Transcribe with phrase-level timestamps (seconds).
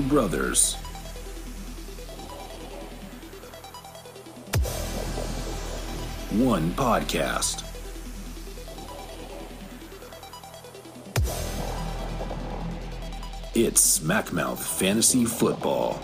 [0.00, 0.74] Two brothers.
[6.30, 7.64] One podcast.
[13.54, 16.00] It's Smackmouth Fantasy Football.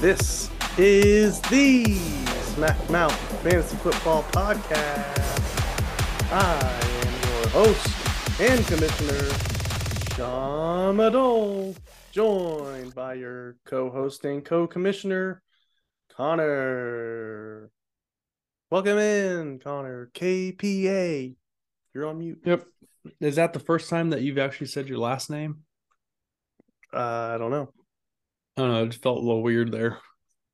[0.00, 1.84] This is the
[2.54, 3.12] Smackmouth
[3.42, 5.22] Fantasy Football Podcast.
[6.32, 9.55] I am your host and commissioner,
[10.16, 11.76] Sean Madole,
[12.10, 15.42] joined by your co-host and co-commissioner,
[16.16, 17.70] Connor.
[18.70, 20.10] Welcome in, Connor.
[20.14, 21.36] KPA.
[21.92, 22.40] You're on mute.
[22.46, 22.64] Yep.
[23.20, 25.64] Is that the first time that you've actually said your last name?
[26.94, 27.68] Uh, I don't know.
[28.56, 28.84] I don't know.
[28.84, 29.98] It just felt a little weird there,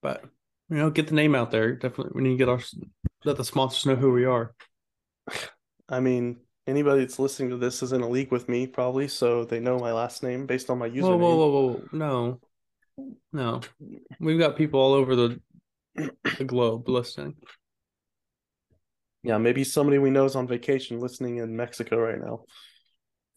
[0.02, 0.24] but
[0.70, 1.76] you know, get the name out there.
[1.76, 2.60] Definitely, we need to get our
[3.24, 4.56] let the sponsors know who we are.
[5.88, 9.44] I mean, anybody that's listening to this is in a league with me, probably, so
[9.44, 11.02] they know my last name based on my username.
[11.02, 11.82] Whoa, whoa, whoa, whoa!
[11.92, 12.40] No,
[13.32, 13.60] no,
[14.20, 15.40] we've got people all over the
[16.38, 17.36] the globe listening.
[19.22, 22.44] Yeah, maybe somebody we know is on vacation listening in Mexico right now.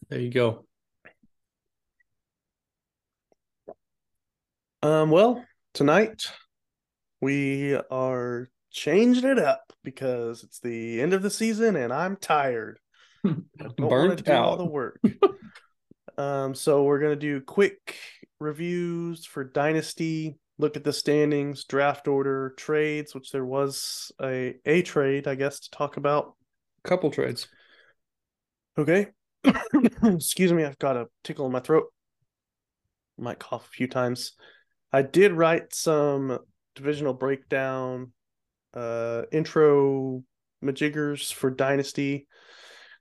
[0.08, 0.66] There you go.
[4.82, 6.22] Um, well, tonight
[7.20, 12.78] we are changing it up because it's the end of the season and I'm tired.
[13.24, 14.58] I don't want to Burnt do all out.
[14.58, 15.00] the work.
[16.18, 17.96] um, so we're gonna do quick
[18.40, 24.82] reviews for Dynasty, look at the standings, draft order, trades, which there was a a
[24.82, 26.34] trade, I guess, to talk about.
[26.84, 27.48] Couple trades.
[28.78, 29.08] Okay.
[30.04, 31.86] Excuse me, I've got a tickle in my throat.
[33.18, 34.32] Might cough a few times.
[34.92, 36.38] I did write some
[36.74, 38.12] divisional breakdown,
[38.74, 40.22] uh, intro
[40.62, 42.26] majiggers for Dynasty.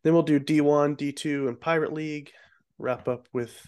[0.05, 2.31] Then we'll do D1, D2, and Pirate League.
[2.77, 3.59] Wrap up with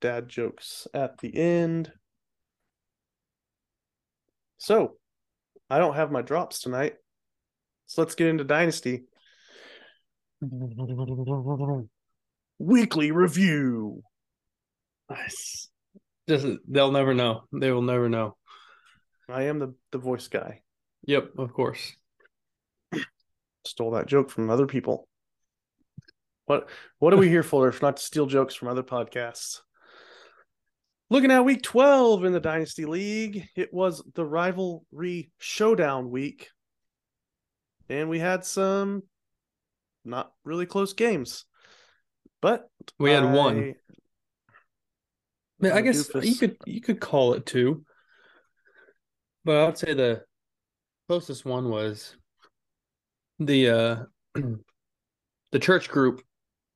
[0.00, 1.92] dad jokes at the end.
[4.58, 4.96] So,
[5.70, 6.94] I don't have my drops tonight.
[7.86, 9.04] So let's get into Dynasty.
[12.58, 14.02] Weekly review.
[15.08, 15.68] Nice.
[16.28, 17.44] Just they'll never know.
[17.52, 18.36] They will never know.
[19.28, 20.62] I am the, the voice guy.
[21.06, 21.94] Yep, of course.
[23.64, 25.06] Stole that joke from other people.
[26.46, 26.68] What
[26.98, 29.60] what are we here for if not to steal jokes from other podcasts?
[31.10, 36.48] Looking at week 12 in the Dynasty League, it was the rivalry showdown week.
[37.88, 39.02] And we had some
[40.04, 41.44] not really close games.
[42.40, 42.68] But
[42.98, 43.58] We had one.
[43.58, 43.74] I-
[45.60, 46.24] I, mean, I guess doofus.
[46.26, 47.84] you could you could call it two,
[49.44, 50.22] but I would say the
[51.08, 52.16] closest one was
[53.38, 53.96] the uh
[55.52, 56.22] the church group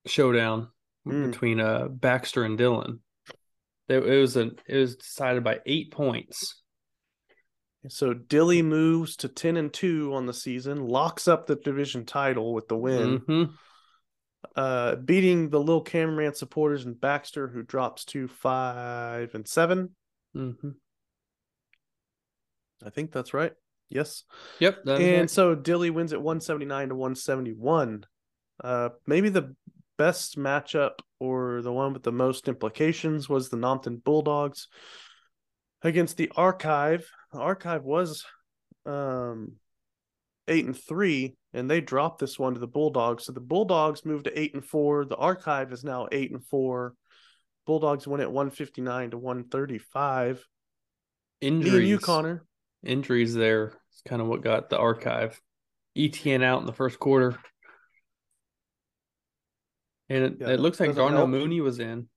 [0.05, 0.69] showdown
[1.07, 1.31] Mm.
[1.31, 2.99] between uh Baxter and Dylan.
[3.87, 6.61] It, it was a it was decided by eight points.
[7.87, 12.53] So Dilly moves to 10 and 2 on the season, locks up the division title
[12.53, 13.19] with the win.
[13.21, 13.53] Mhm.
[14.57, 19.95] uh beating the Little Cameraman supporters and Baxter, who drops to five and seven.
[20.35, 20.75] Mhm.
[22.83, 23.53] I think that's right.
[23.89, 24.23] Yes.
[24.59, 24.85] Yep.
[24.85, 25.29] and right.
[25.29, 28.05] so Dilly wins at 179 to 171.
[28.61, 29.55] Uh maybe the
[29.99, 34.69] best matchup or the one with the most implications was the Nompton Bulldogs
[35.83, 37.05] against the Archive.
[37.33, 38.25] The Archive was
[38.85, 39.57] um
[40.47, 43.25] eight and three, and they dropped this one to the Bulldogs.
[43.25, 45.03] So the Bulldogs moved to eight and four.
[45.05, 46.95] The Archive is now eight and four.
[47.67, 50.43] Bulldogs win at 159 to 135.
[51.41, 51.71] injuries.
[51.73, 52.45] Me and you, Connor.
[52.83, 55.39] Injuries there is kind of what got the archive.
[55.95, 57.37] ETN out in the first quarter.
[60.09, 61.29] And it, Yeah, it looks like Darnell help.
[61.29, 62.07] Mooney was in.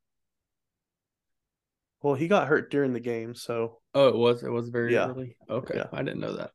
[2.03, 4.43] Well, he got hurt during the game, so Oh, it was.
[4.43, 5.09] It was very Yeah.
[5.09, 5.37] early.
[5.49, 5.87] Okay, Yeah.
[5.93, 6.51] I didn't know that.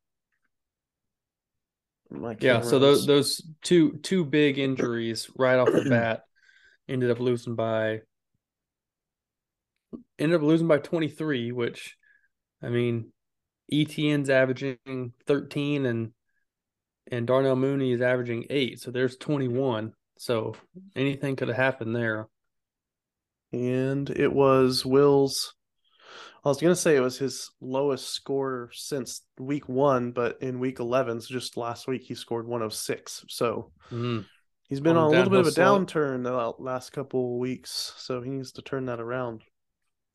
[2.39, 6.24] Yeah, so those those two two big injuries right off the bat
[6.88, 8.01] ended up losing by
[10.18, 11.98] ended up losing by 23, which
[12.62, 13.12] I mean
[13.72, 16.13] ETN's averaging 13 and
[17.12, 19.94] and Darnell Mooney is averaging 8, so there's 21.
[20.18, 20.56] So
[20.96, 22.28] anything could have happened there.
[23.54, 25.54] and it was Will's.
[26.44, 30.80] I was gonna say it was his lowest score since week one, but in week
[30.80, 33.25] eleven, so just last week, he scored 106.
[33.30, 34.25] So Mm.
[34.68, 35.88] he's been On on, a little bit of a slope.
[35.88, 39.44] downturn the last couple of weeks, so he needs to turn that around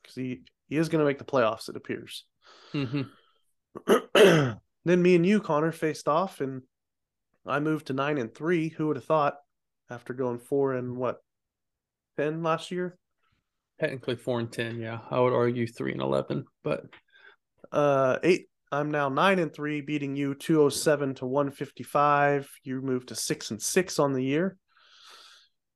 [0.02, 1.68] because he he is gonna make the playoffs.
[1.68, 2.24] It appears.
[2.72, 3.02] hmm
[4.14, 6.62] then me and you, Connor, faced off, and
[7.46, 8.68] I moved to nine and three.
[8.68, 9.36] Who would have thought?
[9.92, 11.18] After going four and what
[12.16, 12.96] ten last year?
[13.78, 15.00] Technically four and ten, yeah.
[15.10, 16.84] I would argue three and eleven, but
[17.70, 18.48] Uh, eight.
[18.70, 22.48] I'm now nine and three, beating you 207 to 155.
[22.64, 24.56] You moved to six and six on the year.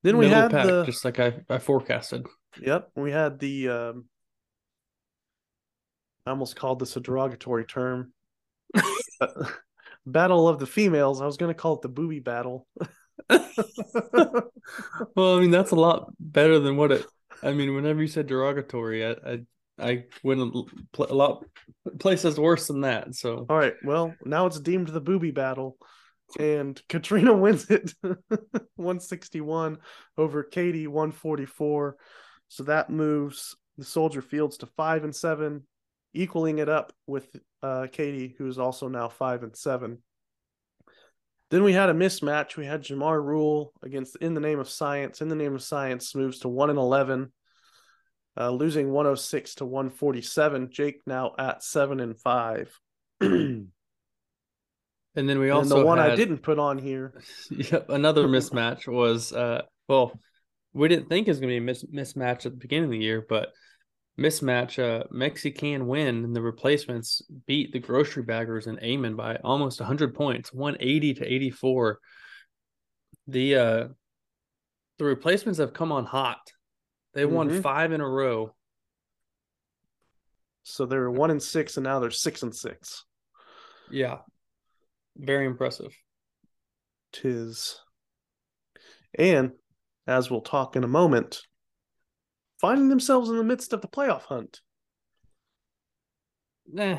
[0.02, 2.26] Then we middle had pack, the just like I, I forecasted.
[2.60, 3.68] Yep, we had the.
[3.68, 4.04] Um,
[6.24, 8.12] I almost called this a derogatory term.
[9.18, 9.48] Uh,
[10.06, 11.22] battle of the females.
[11.22, 12.66] I was going to call it the booby battle.
[15.14, 17.06] Well, I mean that's a lot better than what it.
[17.43, 19.40] I mean, whenever you said derogatory, I I,
[19.78, 20.62] I went a
[20.93, 21.44] pl- a lot
[21.99, 23.14] places worse than that.
[23.14, 25.76] So All right, well, now it's deemed the booby battle,
[26.38, 29.78] and Katrina wins it 161
[30.19, 31.96] over Katie 144.
[32.49, 35.64] So that moves the Soldier Fields to five and seven,
[36.14, 37.28] equaling it up with
[37.62, 39.99] uh, Katie, who's also now five and seven.
[41.50, 42.56] Then we had a mismatch.
[42.56, 45.20] We had Jamar Rule against In the Name of Science.
[45.20, 47.32] In the Name of Science moves to one and eleven,
[48.37, 50.70] uh, losing 106 to 147.
[50.72, 52.76] Jake now at seven and five.
[53.20, 53.69] and
[55.14, 57.14] and then we also the one I didn't put on here.
[57.50, 60.19] Yep, another mismatch was uh well,
[60.72, 62.99] we didn't think it was gonna be a mis- mismatch at the beginning of the
[62.99, 63.50] year, but
[64.18, 69.80] mismatch uh Mexican win and the replacements beat the grocery baggers in Amen by almost
[69.80, 71.98] 100 points, 180 to 84.
[73.28, 73.88] The uh
[74.98, 76.38] the replacements have come on hot.
[77.12, 77.62] They won Mhm.
[77.62, 78.54] 5 in a row.
[80.62, 83.04] So they're one and six, and now they're six and six.
[83.90, 84.18] Yeah.
[85.16, 85.94] Very impressive.
[87.12, 87.78] Tis.
[89.18, 89.52] And
[90.06, 91.42] as we'll talk in a moment,
[92.60, 94.60] finding themselves in the midst of the playoff hunt.
[96.70, 96.98] Nah,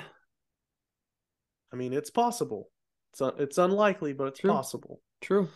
[1.71, 2.69] I mean, it's possible.
[3.11, 4.51] It's un- it's unlikely, but it's True.
[4.51, 5.01] possible.
[5.21, 5.49] true.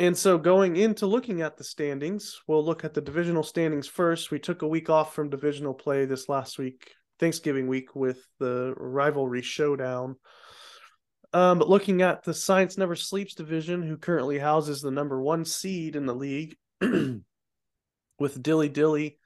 [0.00, 4.32] And so going into looking at the standings, we'll look at the divisional standings first.
[4.32, 8.74] We took a week off from divisional play this last week, Thanksgiving week, with the
[8.76, 10.16] rivalry showdown.
[11.32, 15.44] Um, but looking at the Science Never Sleeps division, who currently houses the number one
[15.44, 16.56] seed in the league,
[18.18, 19.18] with Dilly Dilly,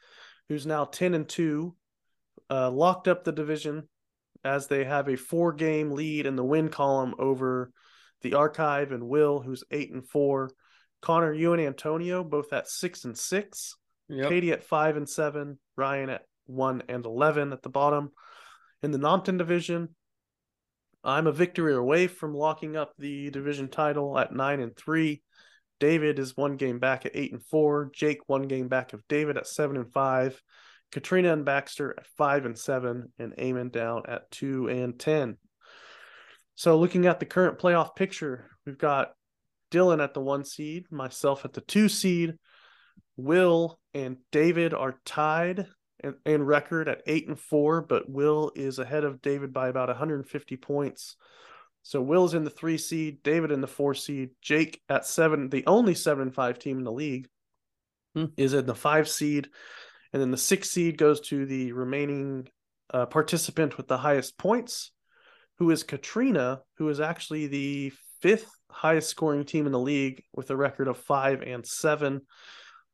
[0.49, 1.75] who's now 10 and 2,
[2.51, 3.89] uh, locked up the division
[4.45, 7.73] as they have a four game lead in the win column over
[8.23, 10.51] the archive and Will, who's eight and four.
[11.01, 13.75] Connor, you and Antonio both at six and six.
[14.09, 14.29] Yep.
[14.29, 15.59] Katie at five and seven.
[15.77, 18.11] Ryan at one and eleven at the bottom.
[18.83, 19.95] In the Nompton division,
[21.05, 25.23] I'm a victory away from locking up the division title at nine and three.
[25.81, 27.91] David is one game back at eight and four.
[27.93, 30.41] Jake one game back of David at seven and five.
[30.91, 35.37] Katrina and Baxter at five and seven, and Eamon down at two and ten.
[36.55, 39.13] So looking at the current playoff picture, we've got
[39.71, 42.35] Dylan at the one seed, myself at the two seed.
[43.17, 45.67] Will and David are tied
[46.03, 49.89] in, in record at eight and four, but Will is ahead of David by about
[49.89, 51.17] 150 points.
[51.89, 55.65] So Will's in the three seed, David in the four seed, Jake at seven, the
[55.67, 57.31] only seven and five team in the league,
[58.15, 58.27] Hmm.
[58.37, 59.49] is in the five seed,
[60.13, 62.47] and then the six seed goes to the remaining
[62.93, 64.93] uh, participant with the highest points,
[65.57, 70.51] who is Katrina, who is actually the fifth highest scoring team in the league with
[70.51, 72.21] a record of five and seven.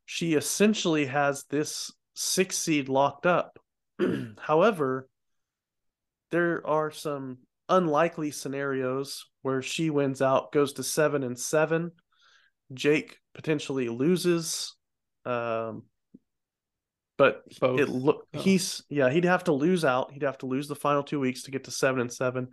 [0.05, 3.59] She essentially has this six seed locked up.
[4.39, 5.09] However,
[6.31, 11.91] there are some unlikely scenarios where she wins out, goes to seven and seven.
[12.73, 14.75] Jake potentially loses.
[15.25, 15.83] Um,
[17.17, 17.79] but Both.
[17.79, 18.39] it look Oh.
[18.41, 21.43] he's yeah he'd have to lose out he'd have to lose the final two weeks
[21.43, 22.49] to get to seven and seven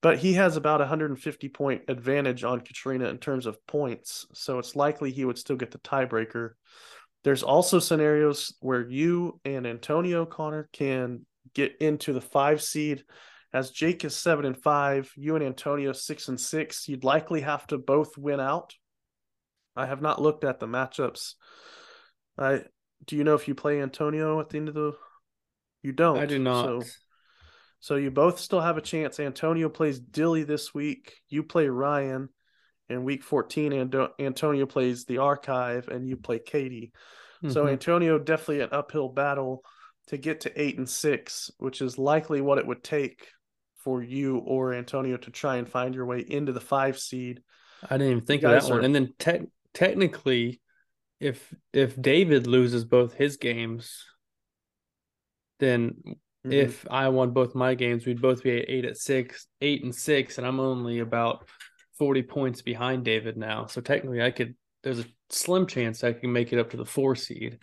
[0.00, 4.58] but he has about a 150 point advantage on katrina in terms of points so
[4.58, 6.52] it's likely he would still get the tiebreaker
[7.24, 13.04] there's also scenarios where you and antonio connor can get into the five seed
[13.52, 17.66] as jake is seven and five you and antonio six and six you'd likely have
[17.66, 18.74] to both win out
[19.76, 21.34] i have not looked at the matchups
[22.38, 22.60] i
[23.06, 24.92] do you know if you play Antonio at the end of the?
[25.82, 26.18] You don't.
[26.18, 26.64] I do not.
[26.64, 26.82] So,
[27.80, 29.18] so you both still have a chance.
[29.18, 31.14] Antonio plays Dilly this week.
[31.28, 32.28] You play Ryan,
[32.88, 33.72] in week fourteen.
[33.72, 36.92] And Antonio plays the Archive, and you play Katie.
[37.48, 37.72] So Mhm.
[37.72, 39.64] Antonio definitely an uphill battle
[40.08, 43.28] to get to eight and six, which is likely what it would take
[43.84, 47.42] for you or Antonio to try and find your way into the five seed.
[47.88, 48.84] I didn't even think of that guys one.
[48.84, 50.60] And then te- technically,
[51.18, 54.04] if if David loses both his games,
[55.58, 56.02] then
[56.46, 56.52] Mhm.
[56.52, 59.94] if I won both my games, we'd both be at eight at six, eight and
[59.94, 61.48] six, and I'm only about
[61.98, 63.66] forty points behind David now.
[63.66, 64.56] So technically, I could.
[64.82, 67.58] There's a slim chance I can make it up to the four seed.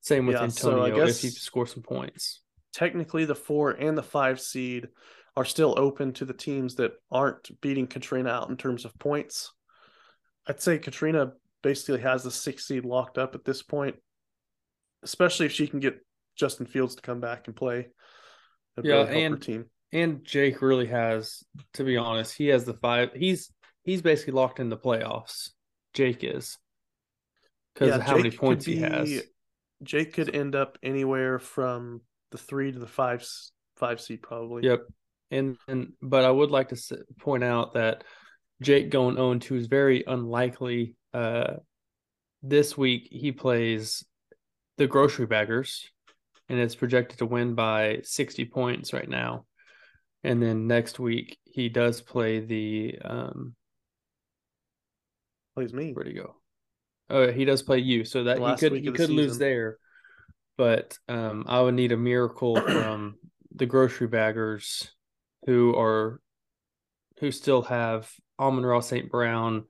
[0.00, 2.42] Same with Yeah, so I Antonio if he scores some points.
[2.72, 4.88] Technically, the four and the five seed
[5.36, 9.52] are still open to the teams that aren't beating Katrina out in terms of points.
[10.46, 13.96] I'd say Katrina basically has the six seed locked up at this point,
[15.02, 16.04] especially if she can get
[16.36, 17.88] Justin Fields to come back and play.
[18.76, 19.64] That'd Yeah, really and- team.
[19.94, 23.10] And Jake really has, to be honest, he has the five.
[23.14, 23.52] He's
[23.84, 25.50] he's basically locked in the playoffs.
[25.92, 26.56] Jake is
[27.74, 29.22] because Yeah, of how many Jake could points he has.
[29.82, 33.22] Jake could end up anywhere from the three to the five
[33.76, 34.64] five seed probably.
[34.64, 34.80] Yep.
[35.32, 38.04] And and but I would like to point out that
[38.60, 40.94] Jake going 0 2 is very unlikely.
[41.12, 41.54] Uh,
[42.42, 44.04] this week he plays
[44.78, 45.88] the Grocery Baggers,
[46.48, 49.46] and it's projected to win by 60 points right now.
[50.22, 53.54] And then next week he does play the um,
[55.54, 55.92] Plays me.
[55.92, 56.36] where'd he go?
[57.10, 59.78] Oh, he does play you, so that he could he could lose there.
[60.56, 63.16] But um, I would need a miracle from
[63.54, 64.90] the grocery baggers,
[65.46, 66.20] who are
[67.18, 69.10] who still have Amon-Ra St.
[69.10, 69.64] Brown,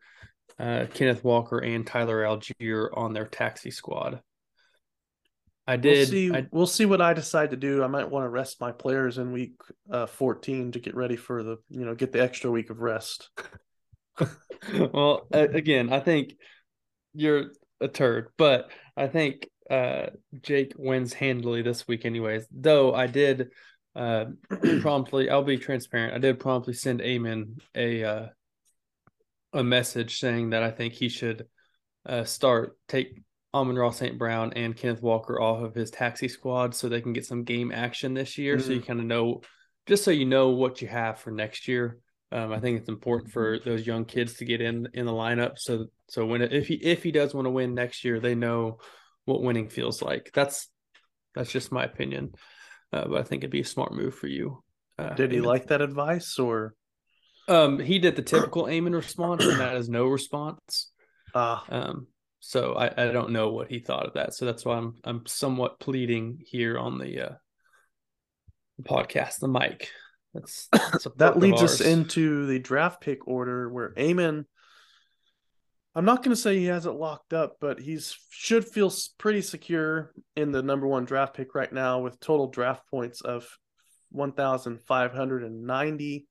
[0.58, 4.20] uh, Kenneth Walker, and Tyler Allgeier on their taxi squad.
[5.66, 6.08] I We'll did.
[6.08, 6.32] see.
[6.32, 7.84] I, we'll see what I decide to do.
[7.84, 9.54] I might want to rest my players in week
[9.90, 13.30] uh, 14 to get ready for the you know get the extra week of rest.
[14.92, 16.34] well, again, I think
[17.14, 17.50] you're
[17.80, 20.06] a turd, but I think uh,
[20.40, 22.46] Jake wins handily this week, anyways.
[22.50, 23.50] Though I did
[23.94, 24.26] uh,
[24.80, 26.14] promptly, I'll be transparent.
[26.14, 28.26] I did promptly send Eamon a uh,
[29.52, 31.46] a message saying that I think he should
[32.06, 33.22] uh, start take
[33.54, 34.18] Amon-Ra St.
[34.18, 37.70] Brown and Kenneth Walker off of his taxi squad so they can get some game
[37.70, 38.58] action this year.
[38.58, 39.42] So you kind of know,
[39.86, 41.98] just so you know what you have for next year.
[42.30, 45.58] Um, I think it's important for those young kids to get in in the lineup.
[45.58, 48.78] So so when if he if he does want to win next year, they know
[49.26, 50.30] what winning feels like.
[50.32, 50.68] That's
[51.34, 52.32] that's just my opinion.
[52.92, 54.62] Uh, but I think it'd be a smart move for you.
[54.98, 55.44] Uh, Did he Eamon.
[55.46, 56.74] like that advice or?
[57.48, 60.90] Um, he did the typical Eamon response, and that is no response.
[61.34, 62.08] Ah, Um,
[62.40, 64.34] so I, I don't know what he thought of that.
[64.34, 67.34] So that's why I'm I'm somewhat pleading here on the uh
[68.82, 69.88] podcast, the mic.
[70.34, 74.44] That's, that's that leads us into the draft pick order where Eamon.
[75.94, 79.42] I'm not going to say he has it locked up, but he's should feel pretty
[79.42, 83.46] secure in the number one draft pick right now with total draft points of
[84.10, 86.26] 1,590.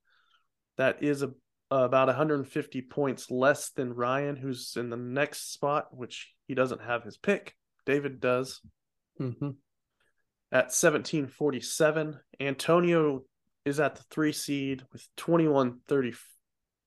[0.78, 1.30] That is a,
[1.70, 7.04] about 150 points less than Ryan, who's in the next spot, which he doesn't have
[7.04, 7.54] his pick.
[7.86, 8.60] David does
[9.20, 9.56] Mhm.
[10.50, 12.18] at 1747.
[12.40, 13.24] Antonio
[13.64, 16.14] is at the three seed with 21 30,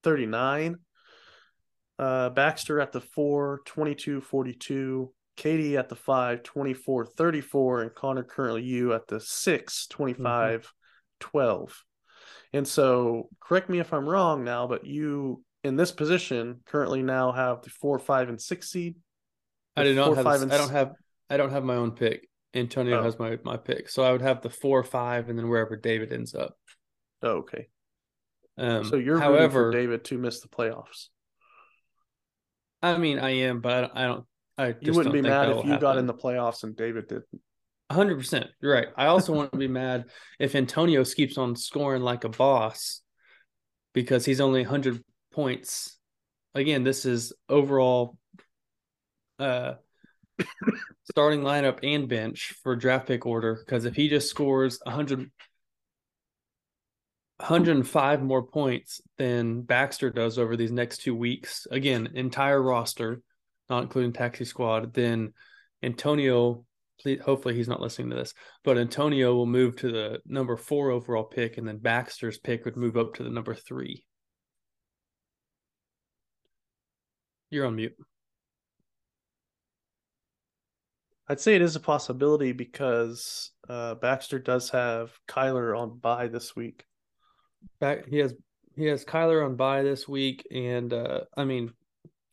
[0.04, 0.80] 39.
[1.98, 5.14] Uh, Baxter at the four, 22 42.
[5.38, 7.82] Katie at the five, 24 34.
[7.82, 10.72] And Connor currently you at the six, 25
[11.20, 11.84] 12.
[12.54, 17.32] And so, correct me if I'm wrong now, but you in this position currently now
[17.32, 18.96] have the four, five, and six seed.
[19.76, 20.24] I do not four, have.
[20.24, 20.94] five, and I don't have.
[21.30, 22.30] I don't have my own pick.
[22.54, 23.04] Antonio Oh.
[23.04, 26.14] has my my pick, so I would have the four, five, and then wherever David
[26.14, 26.56] ends up.
[27.22, 27.68] Oh, okay.
[28.58, 31.08] Um, So you're however, for David to miss the playoffs.
[32.86, 33.94] I mean, I am, but I don't.
[33.96, 34.26] I, don't,
[34.58, 37.24] I You wouldn't be mad if you got in the playoffs and David did.
[37.92, 38.48] hundred percent.
[38.62, 38.88] You're right.
[38.96, 40.06] I also want to be mad
[40.40, 43.02] if Antonio keeps on scoring like a boss
[43.94, 45.98] because he's only hundred points.
[46.54, 48.18] Again, this is overall
[49.40, 49.74] uh
[51.04, 55.32] starting lineup and bench for draft pick order because if he just scores 100
[57.38, 63.22] 105 more points than Baxter does over these next two weeks, again, entire roster,
[63.70, 65.34] not including taxi squad, then
[65.84, 66.66] Antonio,
[67.02, 70.92] please, hopefully he's not listening to this, but Antonio will move to the number four
[70.92, 74.06] overall pick, and then Baxter's pick would move up to the number three.
[77.50, 77.96] You're on mute.
[81.28, 86.56] I'd say it is a possibility because uh, Baxter does have Kyler on bye this
[86.56, 86.86] week.
[87.80, 88.34] Back he has
[88.76, 91.72] he has Kyler on bye this week, and uh I mean,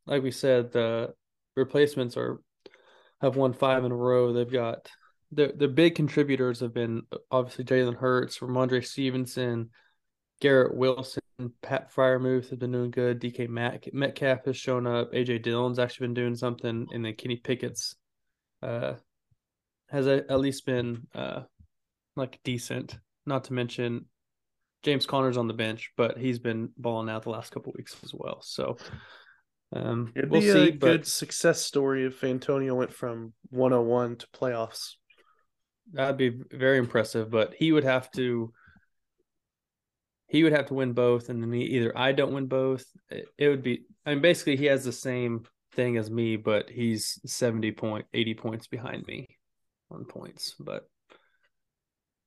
[0.07, 1.15] like we said, the
[1.57, 2.41] replacements are
[3.21, 4.33] have won five in a row.
[4.33, 4.91] They've got
[5.31, 9.71] the the big contributors have been obviously Jalen Hurts, Rhamondre Stevenson,
[10.41, 11.23] Garrett Wilson,
[11.63, 13.21] Pat Freiermuth has been doing good.
[13.21, 15.13] DK Matt, Metcalf has shown up.
[15.13, 17.97] AJ Dillon's actually been doing something, and then Kenny Pickett's
[18.63, 18.95] uh
[19.89, 21.43] has a, at least been uh
[22.17, 22.99] like decent.
[23.25, 24.07] Not to mention
[24.83, 28.13] James Conner's on the bench, but he's been balling out the last couple weeks as
[28.13, 28.41] well.
[28.43, 28.77] So
[29.75, 34.17] Um, It'd we'll be see, a but good success story if Antonio went from 101
[34.17, 34.95] to playoffs.
[35.93, 37.31] that'd be very impressive.
[37.31, 38.53] But he would have to
[40.29, 42.85] he would have to win both, and then he, either I don't win both.
[43.11, 43.85] It, it would be.
[44.07, 48.35] I mean, basically, he has the same thing as me, but he's seventy point, eighty
[48.35, 49.29] points behind me
[49.91, 50.55] on points.
[50.59, 50.89] But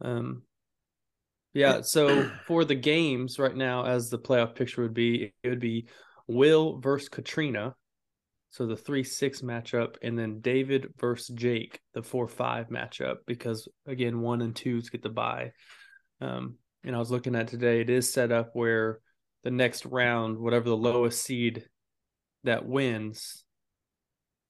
[0.02, 0.44] um,
[1.56, 1.82] yeah.
[1.82, 5.88] So for the games right now, as the playoff picture would be, it would be
[6.28, 7.74] Will versus Katrina.
[8.52, 13.68] So the three six matchup, and then David versus Jake, the four five matchup, because
[13.88, 15.52] again, one and twos get the bye.
[16.22, 19.00] Um, and I was looking at today, it is set up where
[19.44, 21.66] the next round, whatever the lowest seed
[22.44, 23.44] that wins,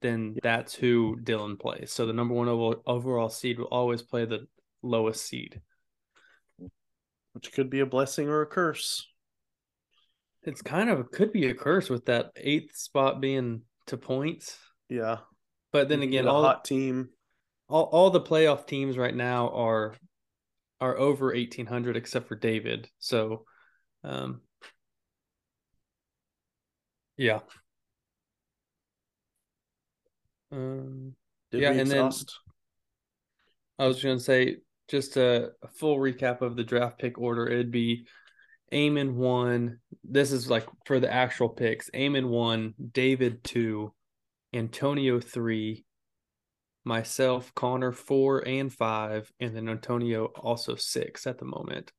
[0.01, 1.91] then that's who Dylan plays.
[1.91, 2.50] So the number one
[2.85, 4.47] overall seed will always play the
[4.83, 5.62] lowest seed.
[7.36, 9.06] Which could be a blessing or a curse.
[10.44, 14.58] It's kind of could be a curse with that eighth spot being to points.
[14.88, 15.18] Yeah.
[15.74, 17.10] But then again, a all, hot team.
[17.68, 19.96] all all the playoff teams right now are
[20.80, 22.88] are over eighteen hundred except for David.
[23.00, 23.44] So
[24.06, 24.39] um
[27.18, 27.39] yeah.
[30.54, 31.15] Um
[31.51, 32.12] Did Yeah, and then-
[33.77, 37.48] I was going to say just a, a full recap of the draft pick order.
[37.48, 38.08] It'd be
[38.72, 39.80] Eamon one.
[40.04, 41.89] This is like for the actual picks.
[41.92, 43.94] Eamon one, David two,
[44.54, 45.86] Antonio three,
[46.84, 51.92] myself, Connor four and five, and then Antonio also six at the moment.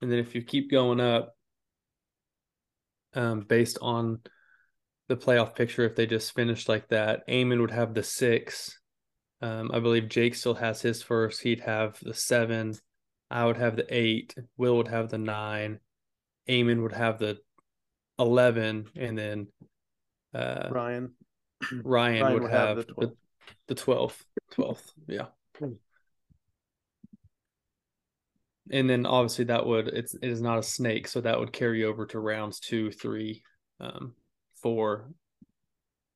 [0.00, 1.34] And then if you keep going up,
[3.14, 4.20] um, based on
[5.08, 8.78] the playoff picture, if they just finished like that, Eamon would have the six.
[9.40, 11.42] Um, I believe Jake still has his first.
[11.42, 12.74] He'd have the seven.
[13.30, 14.34] I would have the eight.
[14.56, 15.80] Will would have the nine.
[16.48, 17.38] Eamon would have the
[18.18, 19.46] eleven, and then
[20.34, 21.12] uh, Ryan.
[21.72, 23.12] Ryan, Ryan would, would have, have the
[23.68, 24.24] the twelfth.
[24.50, 25.26] Twelfth, yeah.
[28.70, 31.84] And then obviously that would it's it is not a snake, so that would carry
[31.84, 33.42] over to rounds two, three,
[33.80, 34.14] um,
[34.62, 35.10] four.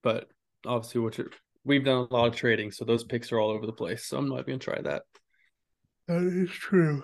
[0.02, 0.28] But
[0.66, 1.30] obviously, which are,
[1.64, 4.06] we've done a lot of trading, so those picks are all over the place.
[4.06, 5.02] So I'm not going to try that.
[6.08, 7.02] That is true.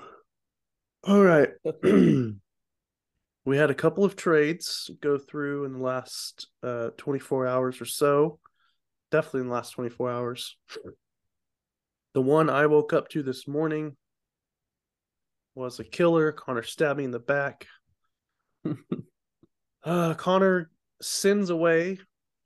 [1.04, 1.50] All right.
[1.82, 7.86] we had a couple of trades go through in the last uh, 24 hours or
[7.86, 8.40] so.
[9.10, 10.56] Definitely in the last 24 hours.
[12.14, 13.96] The one I woke up to this morning
[15.54, 16.32] was a killer.
[16.32, 17.66] Connor stabbed me in the back.
[19.84, 21.98] uh, Connor sends away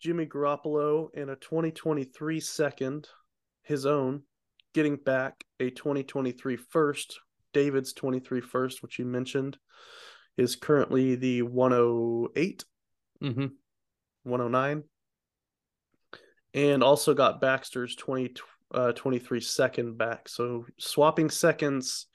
[0.03, 3.09] Jimmy Garoppolo in a 2023 second,
[3.63, 4.23] his own,
[4.75, 7.21] getting back a 2023 first.
[7.53, 9.57] David's 23 first, which you mentioned,
[10.37, 12.65] is currently the 108,
[13.23, 13.47] mm-hmm.
[14.25, 14.83] 109.
[16.55, 18.35] And also got Baxter's 20,
[18.75, 20.29] uh, 23 second back.
[20.29, 22.07] So swapping seconds,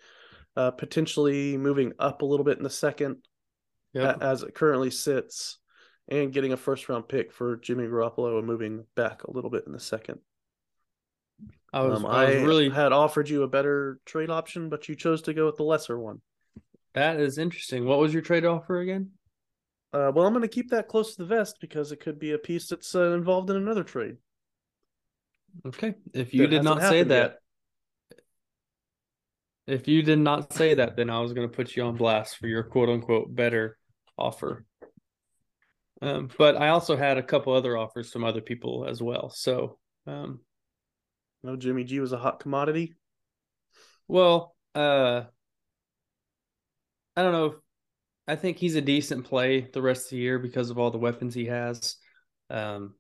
[0.58, 3.18] uh, potentially moving up a little bit in the second
[3.94, 4.22] Yep.
[4.22, 5.58] as it currently sits,
[6.10, 9.66] and getting a first round pick for Jimmy Garoppolo and moving back a little bit
[9.66, 10.20] in the second.
[11.74, 14.88] I was Um, I was I really had offered you a better trade option, but
[14.90, 16.22] you chose to go with the lesser one.
[16.94, 17.86] that is interesting.
[17.86, 19.12] What was your trade offer again?
[19.94, 22.32] Uh, well, I'm going to keep that close to the vest because it could be
[22.32, 24.18] a piece that's uh, involved in another trade.
[25.66, 27.40] Okay, if you That did not say that, yet.
[29.66, 32.38] if you did not say that, then I was going to put you on blast
[32.38, 33.78] for your quote unquote better
[34.18, 34.66] offer.
[36.02, 39.30] Um, but I also had a couple other offers from other people as well.
[39.30, 40.42] So, um,
[41.44, 42.96] No, Jimmy G was a hot commodity.
[44.08, 45.24] well, uh,
[47.16, 47.46] I don't know.
[47.48, 47.54] If,
[48.28, 50.98] I think he's a decent play the rest of the year because of all the
[50.98, 51.96] weapons he has.
[52.50, 52.96] Um,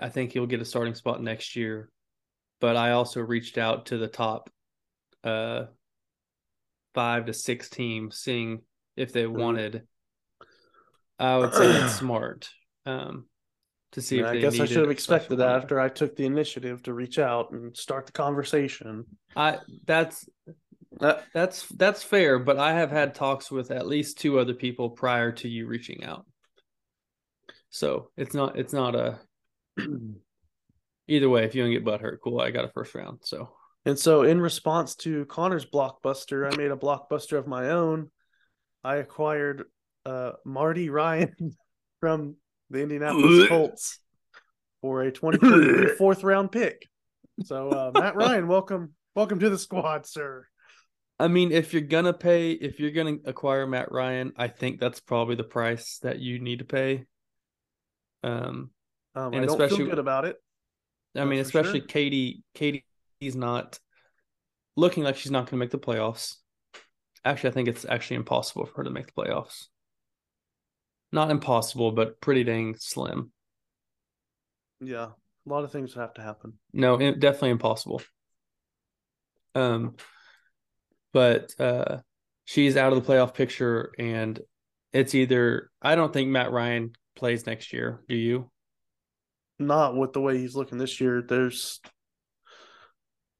[0.00, 1.90] I think he'll get a starting spot next year.
[2.60, 4.48] But I also reached out to the top
[5.24, 5.64] uh,
[6.94, 8.62] five to six teams, seeing
[8.96, 9.32] if they Mhm.
[9.32, 9.88] wanted.
[11.18, 12.50] I would say that's smart.
[12.86, 13.26] Um,
[13.92, 16.26] to see if I they guess I should have expected that after I took the
[16.26, 19.04] initiative to reach out and start the conversation.
[19.36, 20.28] I that's
[21.32, 25.32] That's that's fair, but I have had talks with at least two other people prior
[25.32, 26.26] to you reaching out.
[27.70, 29.20] So it's not it's not a
[31.08, 31.44] either way.
[31.44, 32.40] If you don't get butthurt, cool.
[32.40, 33.20] I got a first round.
[33.22, 33.50] So
[33.86, 38.10] and so, in response to Connor's blockbuster, I made a blockbuster of my own.
[38.82, 39.64] I acquired
[40.06, 41.34] uh, Marty Ryan
[42.00, 42.36] from
[42.70, 43.98] the Indianapolis Colts
[44.80, 46.88] for a 2023 fourth round pick.
[47.44, 50.46] So, uh, Matt Ryan, welcome, welcome to the squad, sir.
[51.18, 55.00] I mean, if you're gonna pay, if you're gonna acquire Matt Ryan, I think that's
[55.00, 57.04] probably the price that you need to pay.
[58.22, 58.70] Um,
[59.16, 60.36] Um, And I don't feel especially- good about it.
[61.16, 61.86] I mean, especially sure.
[61.86, 62.42] Katie.
[62.54, 63.78] Katie's not
[64.76, 66.34] looking like she's not going to make the playoffs.
[67.24, 69.68] Actually, I think it's actually impossible for her to make the playoffs.
[71.14, 73.30] Not impossible, but pretty dang slim.
[74.80, 75.10] Yeah,
[75.46, 76.54] a lot of things have to happen.
[76.72, 78.02] No, it, definitely impossible.
[79.54, 79.94] Um,
[81.12, 81.98] but uh,
[82.46, 84.40] she's out of the playoff picture, and
[84.92, 88.00] it's either I don't think Matt Ryan plays next year.
[88.08, 88.50] Do you?
[89.60, 91.22] Not with the way he's looking this year.
[91.22, 91.80] There's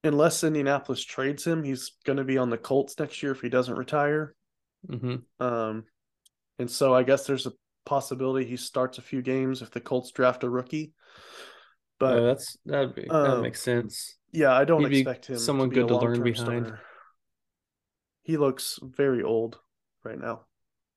[0.04, 3.48] unless Indianapolis trades him, he's going to be on the Colts next year if he
[3.48, 4.34] doesn't retire.
[4.88, 5.84] hmm Um,
[6.58, 7.52] and so I guess there's a
[7.84, 10.92] possibility he starts a few games if the Colts draft a rookie.
[12.00, 14.16] But that's that'd that um, makes sense.
[14.32, 16.36] yeah, I don't he'd expect him someone to be good a to learn behind.
[16.66, 16.80] starter.
[18.22, 19.58] He looks very old
[20.02, 20.46] right now.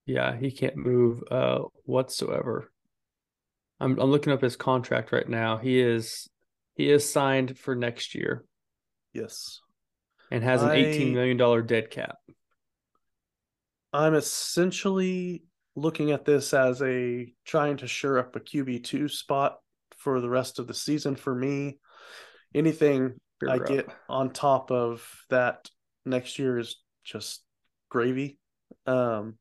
[0.05, 2.71] Yeah, he can't move uh whatsoever.
[3.79, 5.57] I'm I'm looking up his contract right now.
[5.57, 6.27] He is
[6.75, 8.43] he is signed for next year
[9.13, 9.59] Yes.
[10.31, 12.15] and has an I- eighteen million dollar dead cap.
[13.93, 15.43] I'm essentially
[15.77, 19.57] looking at this as a trying to shore up a QB2 spot
[19.97, 21.77] for the rest of the season for me.
[22.55, 23.13] Anything
[23.47, 23.67] I up.
[23.67, 25.69] get on top of that
[26.03, 27.43] next year is just
[27.89, 28.39] gravy.
[28.87, 29.35] Um,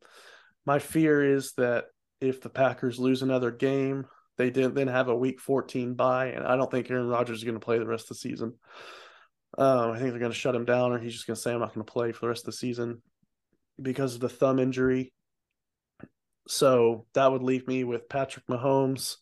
[0.67, 1.87] my fear is that
[2.21, 6.47] if the Packers lose another game, they didn't then have a week 14 bye, and
[6.47, 8.53] I don't think Aaron Rodgers is going to play the rest of the season.
[9.57, 11.55] Um, I think they're going to shut him down, or he's just going to say,
[11.55, 13.01] I'm not going to play for the rest of the season
[13.81, 15.15] because of the thumb injury.
[16.49, 19.17] So that would leave me with Patrick Mahomes,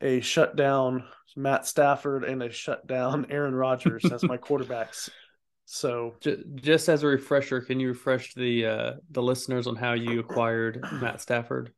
[0.00, 1.04] a shutdown
[1.36, 5.08] Matt Stafford, and a shutdown Aaron Rodgers as my quarterbacks.
[5.64, 9.92] So Just, just as a refresher, can you refresh the uh the listeners on how
[9.92, 11.72] you acquired Matt Stafford?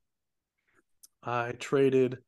[1.22, 2.18] I traded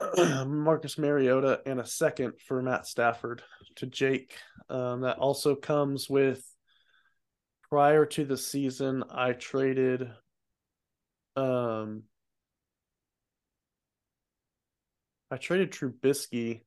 [0.46, 3.42] Marcus Mariota and a second for Matt Stafford
[3.76, 4.36] to Jake.
[4.68, 6.44] Um, that also comes with
[7.72, 10.10] prior to the season, I traded
[11.36, 12.02] um
[15.30, 16.60] I traded Trubisky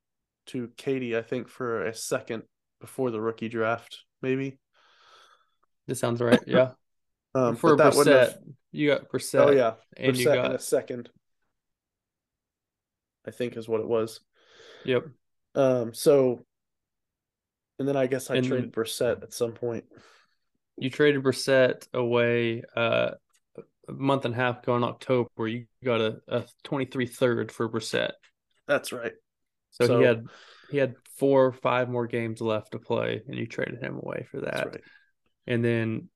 [0.47, 2.41] to Katie, I think, for a second
[2.81, 4.57] before the rookie draft, maybe.
[5.85, 6.41] This sounds right.
[6.47, 6.71] Yeah.
[7.35, 8.37] Um, for that Brissett, have-
[8.71, 9.41] you got Brissett.
[9.41, 11.09] oh yeah, and you Brissett in a second.
[13.27, 14.21] I think is what it was.
[14.85, 15.05] yep.
[15.53, 16.39] Um, so,
[17.77, 19.83] and then I guess I And- traded Brissett at some point.
[20.77, 23.11] You traded Brissett away uh,
[23.87, 25.29] a month and a half ago in October.
[25.35, 28.11] Where you got a, a 23 third for Brissett.
[28.67, 29.13] That's right.
[29.71, 30.25] So, So- he had
[30.71, 34.25] he had four or five more games left to play, and you traded him away
[34.29, 34.67] for That's that.
[34.67, 34.81] right.
[35.47, 36.09] And then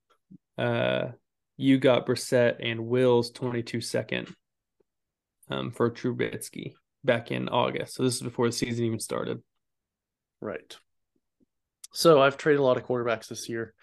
[0.58, 1.10] uh,
[1.56, 4.34] you got Brissett and Will's 22 second
[5.50, 7.94] um, for Trubisky back in August.
[7.96, 9.42] So this is before the season even started.
[10.42, 10.76] Right.
[11.94, 13.74] So I've traded a lot of quarterbacks this year.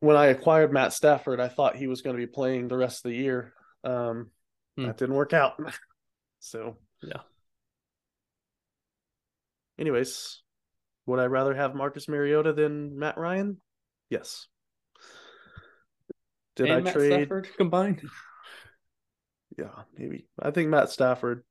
[0.00, 3.04] When I acquired Matt Stafford, I thought he was going to be playing the rest
[3.04, 3.52] of the year.
[3.84, 4.30] Um,
[4.76, 4.86] Hmm.
[4.86, 5.54] That didn't work out.
[6.38, 7.20] so Yeah.
[9.78, 10.42] Anyways,
[11.06, 13.60] would I rather have Marcus Mariota than Matt Ryan?
[14.10, 14.46] Yes.
[16.56, 17.12] Did and I Matt trade?
[17.12, 18.02] Stafford combined?
[19.58, 20.26] Yeah, maybe.
[20.38, 21.42] I think Matt Stafford.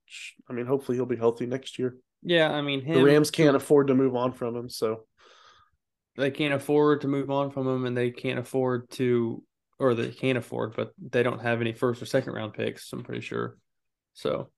[0.47, 1.97] I mean, hopefully he'll be healthy next year.
[2.21, 2.99] Yeah, I mean him.
[2.99, 5.07] The Rams can't afford to move on from him, so
[6.17, 9.43] They can't afford to move on from him, and they can't afford to,
[9.79, 12.91] or they can't afford, but they don't have any first or second round picks.
[12.93, 13.57] I'm pretty sure.
[14.13, 14.49] So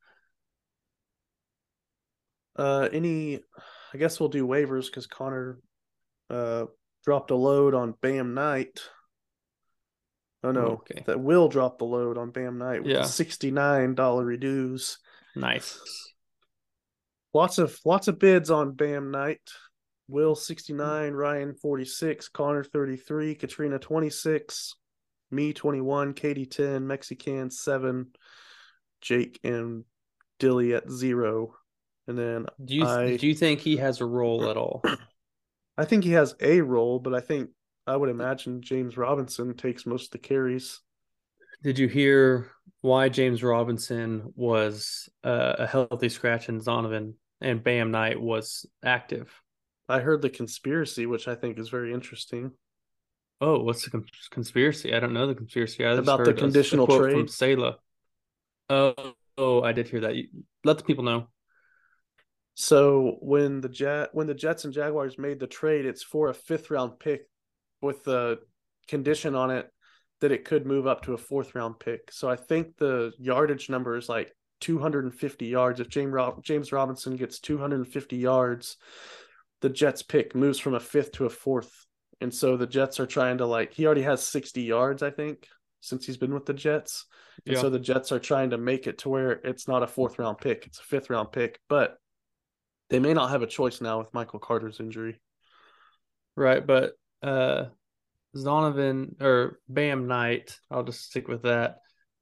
[2.56, 3.40] uh any
[3.94, 5.60] I guess we'll do waivers because Connor
[6.30, 6.66] uh
[7.06, 8.82] dropped a load on Bam Knight.
[10.44, 11.04] Oh no, Okay.
[11.08, 13.04] that will drop the load on Bam Knight with Yeah.
[13.04, 14.98] sixty-nine dollar reduce.
[15.36, 15.80] nice.
[17.34, 19.42] Lots of lots of bids on Bam Knight.
[20.08, 24.76] Will 69, Ryan 46, Connor 33, Katrina 26,
[25.32, 28.08] me 21, Katie 10, Mexican 7,
[29.02, 29.84] Jake and
[30.40, 31.54] Dilly at 0.
[32.08, 34.82] And then Do you I- do you think he has a role at all?
[35.78, 37.50] I think he has a role, but I think
[37.86, 40.80] I would imagine James Robinson takes most of the carries.
[41.64, 42.50] Did you hear
[42.82, 49.34] why James Robinson was uh, a healthy scratch in Zonovan and Bam Knight was active?
[49.90, 52.52] I heard the conspiracy, which I think is very interesting.
[53.40, 54.94] Oh, what's the cons- conspiracy?
[54.94, 55.86] I don't know the conspiracy.
[55.86, 57.14] I About the heard a- a conditional trade?
[57.14, 57.76] from Saleh.
[58.70, 60.16] Oh, oh, I did hear that.
[60.16, 60.28] You,
[60.64, 61.28] let the people know.
[62.56, 66.34] So when the Jet when the Jets and Jaguars made the trade, it's for a
[66.34, 67.28] fifth round pick
[67.82, 68.40] with the
[68.88, 69.70] condition on it
[70.22, 72.12] that it could move up to a fourth round pick.
[72.12, 75.80] So I think the yardage number is like 250 yards.
[75.80, 78.78] If James Rob- James Robinson gets 250 yards,
[79.62, 81.86] the Jets pick moves from a fifth to a fourth.
[82.22, 85.48] And so the Jets are trying to like he already has 60 yards, I think,
[85.82, 87.06] since he's been with the Jets.
[87.46, 87.62] And Yeah.
[87.62, 90.40] so the Jets are trying to make it to where it's not a fourth round
[90.40, 91.60] pick, it's a fifth round pick.
[91.70, 91.98] But
[92.90, 95.20] they may not have a choice now with Michael Carter's injury.
[96.36, 97.66] Right, but uh
[98.36, 101.78] Zonovan or Bam Knight, I'll just stick with that.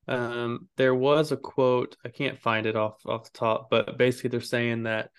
[0.08, 4.30] Um there was a quote, I can't find it off off the top, but basically
[4.30, 5.10] they're saying that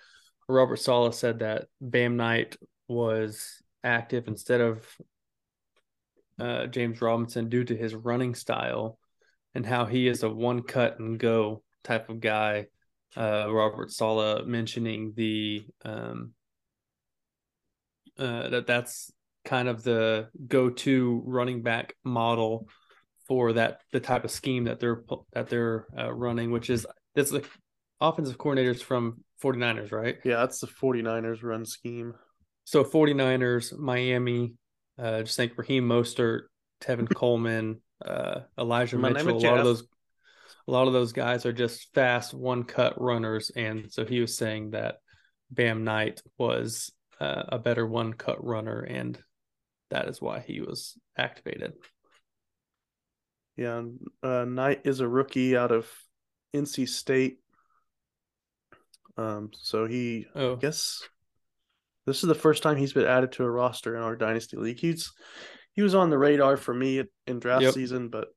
[0.49, 2.57] Robert Saleh said that Bam Knight
[2.89, 4.87] was active instead of
[6.39, 8.99] uh James Robinson due to his running style
[9.55, 12.67] and how he is a one cut and go type of guy.
[13.17, 16.33] Uh Robert Saleh mentioning the um
[18.19, 19.13] uh, that that's
[19.45, 22.69] kind of the go-to running back model
[23.29, 27.33] for that the type of scheme that they're that they're uh, running which is that's
[28.01, 32.15] offensive coordinators from 49ers right Yeah, that's the 49ers run scheme.
[32.65, 34.55] so 49ers Miami
[34.99, 36.43] uh just think Raheem Mostert
[36.83, 39.85] Tevin Coleman uh Elijah My Mitchell a lot of those
[40.69, 44.37] a lot of those guys are just fast one cut runners and so he was
[44.37, 44.97] saying that
[45.51, 49.19] Bam Knight was uh, a better one cut runner and
[49.91, 51.73] that is why he was activated.
[53.57, 53.83] Yeah,
[54.23, 55.89] uh, Knight is a rookie out of
[56.55, 57.39] NC State.
[59.16, 61.02] Um, so he, I Oh, guess,
[62.07, 64.79] this is the first time he's been added to a roster in our dynasty league.
[64.79, 65.12] He's
[65.72, 67.74] he was on the radar for me in draft Yep.
[67.74, 68.29] season, but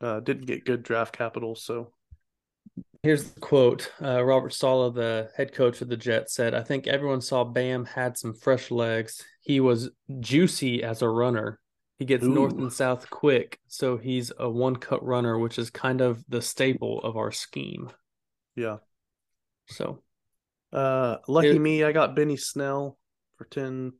[0.00, 1.54] uh, didn't get good draft capital.
[1.54, 1.92] So
[3.02, 3.92] here's the quote.
[4.02, 7.84] Uh, Robert Saleh, the head coach of the Jets, said, I think everyone saw Bam
[7.84, 9.24] had some fresh legs.
[9.40, 9.90] He was
[10.20, 11.60] juicy as a runner.
[11.98, 13.58] He gets north and south quick.
[13.68, 17.90] So he's a one cut runner, which is kind of the staple of our scheme.
[18.56, 18.78] yeah,
[19.68, 20.02] So
[20.72, 22.98] uh, lucky Here- me, I got Benny Snell
[23.36, 23.92] for ten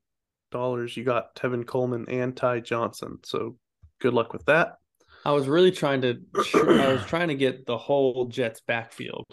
[0.50, 0.96] dollars.
[0.96, 3.18] You got Tevin Coleman and Ty Johnson.
[3.24, 3.56] So
[4.00, 4.76] good luck with that.
[5.24, 6.20] I was really trying to,
[6.54, 9.26] I was trying to get the whole Jets backfield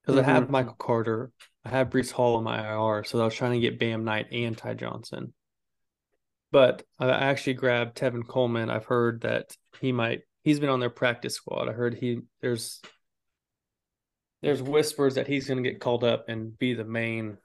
[0.00, 0.48] because I have.
[0.48, 1.32] Michael Carter,
[1.66, 4.28] I have Breece Hall in my IR, so I was trying to get Bam Knight
[4.32, 5.34] and Ty Johnson.
[6.50, 8.70] But I actually grabbed Tevin Coleman.
[8.70, 10.20] I've heard that he might.
[10.42, 11.68] He's been on their practice squad.
[11.68, 12.80] I heard he there's
[14.44, 17.38] there's whispers that he's going to get called up and be the main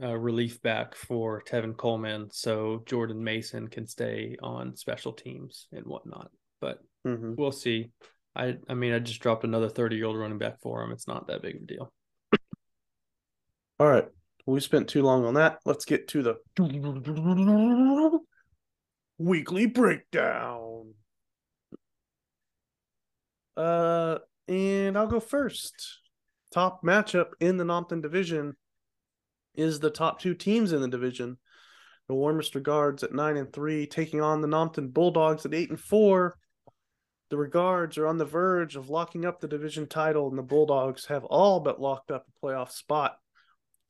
[0.00, 5.84] uh, relief back for Tevin Coleman, so Jordan Mason can stay on special teams and
[5.84, 6.30] whatnot.
[6.60, 7.90] But hmm we'll see.
[8.36, 10.92] I I mean, I just dropped another thirty year old running back for him.
[10.92, 11.92] It's not that big of a deal.
[13.80, 14.06] All right.
[14.46, 15.58] We spent too long on that.
[15.66, 16.36] Let's get to the
[19.18, 20.94] weekly breakdown.
[23.56, 25.98] Uh, and I'll go first.
[26.52, 28.56] Top matchup in the Nompton division
[29.54, 31.36] is the top two teams in the division.
[32.08, 35.78] The Warmest Regards at nine and three, taking on the Nompton Bulldogs at eight and
[35.78, 36.38] four.
[37.28, 41.06] The Regards are on the verge of locking up the division title, and the Bulldogs
[41.06, 43.18] have all but locked up a playoff spot.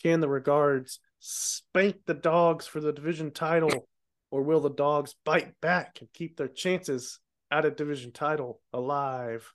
[0.02, 3.88] Can the Regards spank the Dogs for the division title,
[4.32, 7.20] or will the Dogs bite back and keep their chances
[7.52, 9.52] at a division title alive?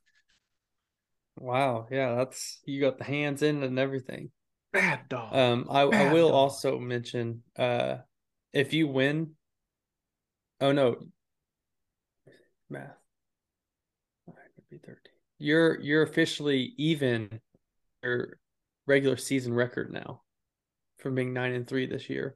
[1.38, 4.32] Wow, yeah, that's you got the hands in and everything.
[4.72, 5.36] Bad dog.
[5.36, 6.36] Um, I, I will dog.
[6.36, 7.98] also mention, uh,
[8.54, 9.32] if you win,
[10.62, 10.98] oh no,
[12.69, 12.98] math,
[14.28, 15.13] Nine would be thirteen.
[15.39, 17.39] You're you're officially even
[18.04, 18.38] your
[18.86, 20.22] regular season record now,
[21.00, 22.36] from being nine and three this year.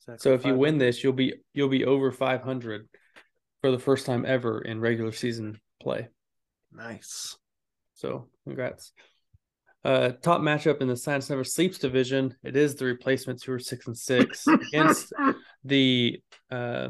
[0.00, 2.88] Exactly So if you win this, you'll be you'll be over five hundred
[3.60, 6.08] for the first time ever in regular season play.
[6.72, 7.36] nice.
[8.00, 8.92] So congrats.
[9.84, 12.34] Uh, top matchup in the Science Never Sleeps division.
[12.42, 15.12] It is the replacements who are six and six against
[15.64, 16.88] the uh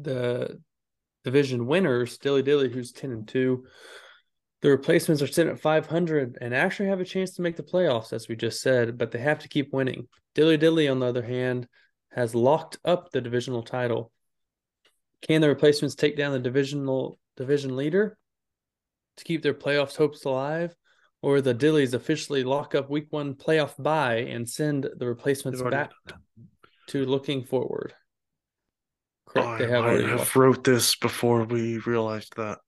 [0.00, 0.60] the
[1.24, 3.66] division winners, Dilly Dilly, who's ten and two.
[4.62, 7.64] The replacements are sitting at five hundred and actually have a chance to make the
[7.64, 10.06] playoffs, as we just said, but they have to keep winning.
[10.36, 11.66] Dilly Dilly, on the other hand,
[12.12, 14.12] has locked up the divisional title.
[15.22, 18.16] Can the replacements take down the divisional division leader
[19.20, 20.74] to keep their playoffs hopes alive?
[21.22, 25.90] Or the Dillies officially lock up week one playoff bye and send the replacements back
[26.88, 27.92] to looking forward?
[29.28, 29.58] Correct.
[29.58, 32.58] They I have might already have locked- wrote this before we realized that.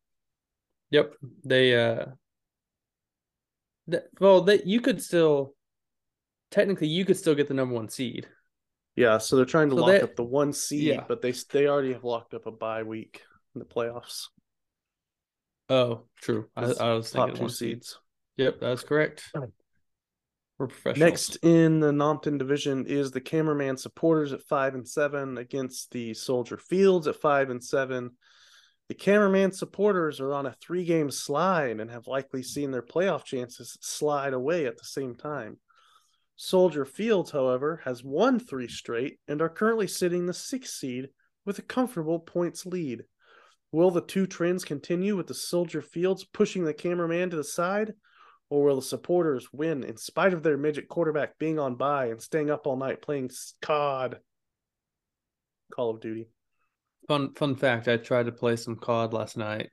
[0.91, 1.15] Yep.
[1.45, 2.05] They uh
[3.91, 5.55] th- well they you could still
[6.51, 8.29] technically you could still get the number one seed.
[8.95, 11.05] Yeah, so they're trying to So lock they- up the one seed, Yeah.
[11.09, 13.23] but they they already have locked up a bye week
[13.55, 14.27] in the playoffs.
[15.69, 16.49] Oh, true.
[16.57, 17.99] I, I was top thinking two one seeds.
[18.37, 19.31] Yep, that's correct.
[20.59, 20.99] We're professionals.
[21.11, 26.15] Next in the Nompton division is the Cameraman supporters at five and seven against the
[26.15, 28.11] Soldier Fields at five and seven.
[28.89, 33.25] The Cameraman supporters are on a three game slide and have likely seen their playoff
[33.25, 35.59] chances slide away at the same time.
[36.37, 41.09] Soldier Fields, however, has won three straight and are currently sitting the sixth seed
[41.45, 43.05] with a comfortable points lead.
[43.73, 47.95] Will the two trends continue with the Soldier Fields pushing the cameraman to the side?
[48.51, 52.21] Or will the supporters win in spite of their midget quarterback being on bye and
[52.21, 53.31] staying up all night playing
[53.63, 54.19] COD?
[55.75, 56.29] Call of Duty.
[57.09, 59.71] Fun fun fact: I tried to play some COD last night.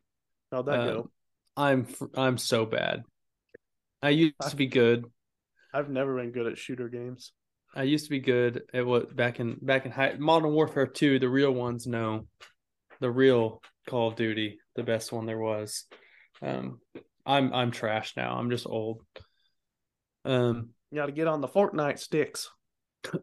[0.50, 1.12] How'd that Uh, go?
[1.58, 3.04] I'm I'm so bad.
[4.02, 5.06] I used I- to be good.
[5.74, 7.34] I've never been good at shooter games.
[7.76, 11.20] I used to be good at what back in back in high Modern Warfare 2,
[11.20, 12.28] the real ones know.
[13.02, 15.86] The real Call of Duty, the best one there was.
[16.42, 16.80] Um
[17.26, 18.36] I'm I'm trash now.
[18.38, 19.02] I'm just old.
[20.26, 22.50] Um You got to get on the Fortnite sticks.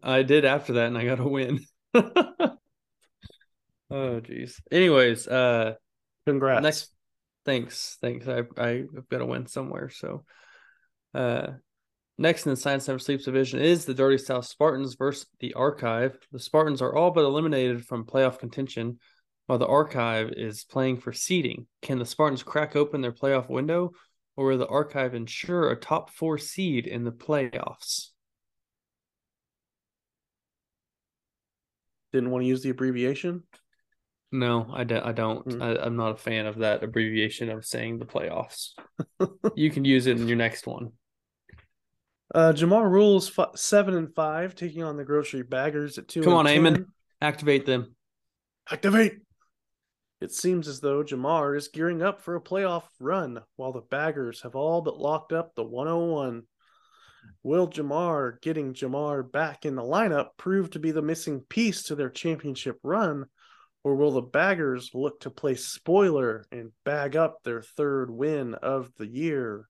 [0.03, 1.61] I did after that and I got a win.
[1.95, 2.61] oh
[3.91, 4.61] jeez.
[4.71, 5.75] Anyways, uh
[6.27, 6.63] Congrats.
[6.63, 6.93] next
[7.45, 7.97] thanks.
[8.01, 8.27] Thanks.
[8.29, 10.25] I I've got to win somewhere, so
[11.15, 11.49] uh
[12.19, 16.17] Next in the Science Never Sleeps division is the Dirty South Spartans versus the Archive.
[16.33, 18.99] The Spartans are all but eliminated from playoff contention,
[19.47, 21.67] while the Archive is playing for seeding.
[21.83, 23.93] Can the Spartans crack open their playoff window,
[24.37, 28.09] or will the Archive ensure a top four seed in the playoffs?
[32.13, 33.45] Didn't want to use the abbreviation.
[34.33, 35.43] No, I, do, I don't.
[35.45, 35.63] Hmm.
[35.63, 38.71] I, I'm not a fan of that abbreviation of saying the playoffs.
[39.55, 40.93] you can use it in your next one.
[42.35, 46.23] Uh, Jamar rules f- seven and five, taking on the grocery baggers at two.
[46.23, 46.75] Come on, Eamon.
[46.75, 46.87] 10.
[47.23, 47.95] Activate them.
[48.69, 49.21] Activate.
[50.21, 54.43] It seems as though Jamar is gearing up for a playoff run, while the baggers
[54.43, 56.45] have all but locked up the 101.
[57.43, 61.95] Will Jamar getting Jamar back in the lineup prove to be the missing piece to
[61.95, 63.27] their championship run,
[63.85, 68.91] or will the baggers look to play spoiler and bag up their third win of
[68.97, 69.69] the year?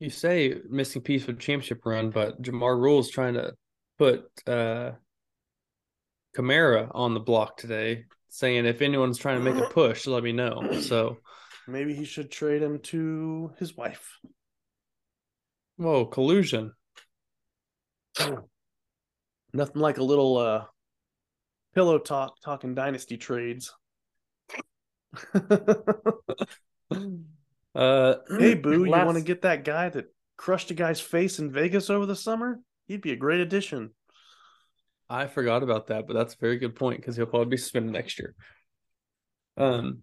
[0.00, 3.52] You say missing piece for the championship run, but Jamar Rule's trying to
[3.98, 4.92] put uh
[6.36, 10.32] Kamara on the block today, saying if anyone's trying to make a push, let me
[10.32, 10.80] know.
[10.80, 11.18] So,
[11.68, 14.18] Maybe he should trade him to his wife.
[15.76, 16.72] whoa, collusion.
[19.52, 20.64] Nothing like a little uh
[21.74, 23.72] pillow talk talking dynasty trades.
[27.74, 31.50] Uh, hey boo, you want to get that guy that crushed a guy's face in
[31.50, 32.60] Vegas over the summer?
[32.86, 33.90] He'd be a great addition.
[35.08, 37.92] I forgot about that, but that's a very good point because he'll probably be suspended
[37.92, 38.34] next year.
[39.56, 40.02] Um,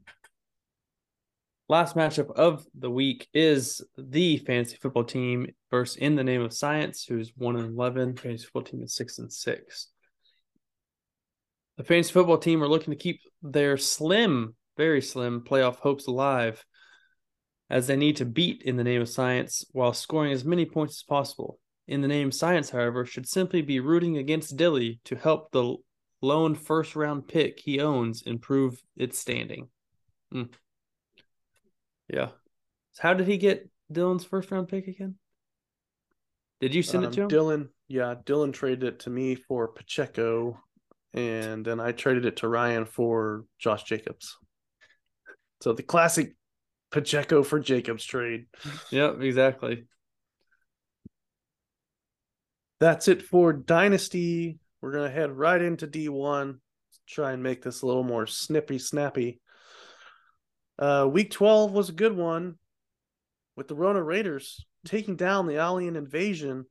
[1.69, 6.53] last matchup of the week is the fantasy football team versus In the Name of
[6.53, 8.15] Science, who's one and eleven.
[8.15, 9.87] Fantasy football team is six and six.
[11.77, 16.63] The fantasy football team are looking to keep their slim, very slim playoff hopes alive,
[17.69, 20.97] as they need to beat In the Name of Science while scoring as many points
[20.97, 21.60] as possible.
[21.87, 25.75] In the name Science, however, should simply be rooting against Dilly to help the
[26.21, 29.67] lone first round pick he owns improve its standing.
[30.31, 30.43] Hmm.
[32.07, 32.29] Yeah.
[32.93, 35.15] So how did he get Dylan's first round pick again?
[36.59, 37.29] Did you send Um, it to him?
[37.29, 40.61] Dylan, yeah, Dylan traded it to me for Pacheco,
[41.13, 44.37] and then I traded it to Ryan for Josh Jacobs.
[45.61, 46.35] So the classic
[46.91, 48.45] Pacheco for Jacobs trade.
[48.91, 49.87] Yep, exactly.
[52.81, 54.57] That's it for Dynasty.
[54.81, 56.57] We're gonna head right into D1.
[57.07, 59.39] Try and make this a little more snippy, snappy.
[60.79, 62.55] Uh, week 12 was a good one
[63.55, 66.65] with the Rona Raiders taking down the Alien Invasion.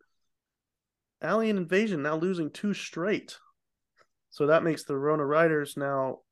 [1.22, 3.38] Alien Invasion now losing two straight.
[4.30, 6.22] So that makes the Rona Riders now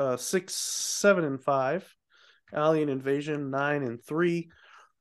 [0.00, 1.88] uh six, seven, and five.
[2.52, 4.50] Alien Invasion nine and three.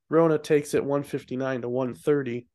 [0.09, 2.45] Rona takes it 159 to 130.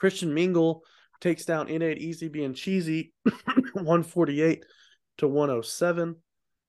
[0.00, 0.82] Christian Mingle
[1.20, 3.12] takes down Innate Easy Being Cheesy
[3.74, 4.64] 148
[5.18, 6.16] to 107.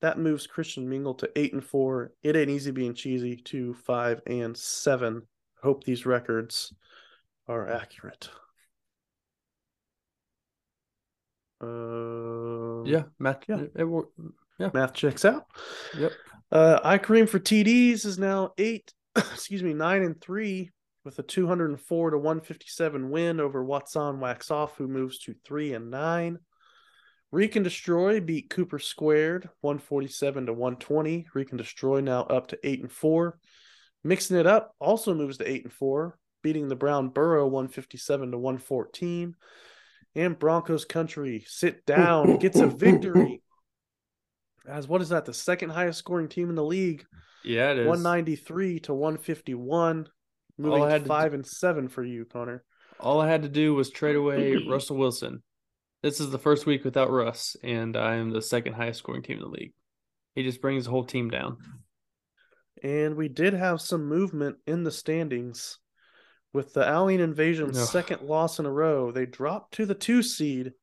[0.02, 2.12] That moves Christian Mingle to 8 and 4.
[2.24, 5.22] It ain't easy being cheesy to 5 and 7.
[5.64, 6.74] Hope these records
[7.48, 8.30] are accurate.
[11.64, 13.46] Uh, Yeah, Matt.
[13.48, 13.58] Yeah.
[13.60, 14.10] It, it, wor-
[14.74, 15.46] math checks out.
[15.98, 16.12] yep.
[16.52, 20.72] Uh, I Kareem for TDs is now eight, excuse me, nine and three
[21.04, 25.90] with a 204 to 157 win over Watson Wax Off, who moves to three and
[25.90, 26.40] nine.
[27.32, 31.28] Recon Destroy beat Cooper Squared 147 to 120.
[31.34, 33.38] Recon Destroy now up to 8 and 4.
[34.04, 38.38] Mixing it up also moves to 8 and 4, beating the Brown Burrow 157 to
[38.38, 39.36] 114.
[40.16, 43.42] And Broncos Country sit down, gets a victory.
[44.68, 45.26] As what is that?
[45.26, 47.06] The second highest scoring team in the league.
[47.44, 47.88] Yeah, it is.
[47.88, 50.08] 193 to 151.
[50.58, 52.64] Moving I had five and seven for you, Connor.
[53.00, 55.42] All I had to do was trade away Russell Wilson.
[56.04, 59.38] This is the first week without Russ, and I am the second highest scoring team
[59.38, 59.74] in the league.
[60.34, 61.58] He just brings the whole team down.
[62.82, 65.78] And we did have some movement in the standings
[66.54, 69.12] with the Alien Invasion's second loss in a row.
[69.12, 70.74] They dropped to the two seed.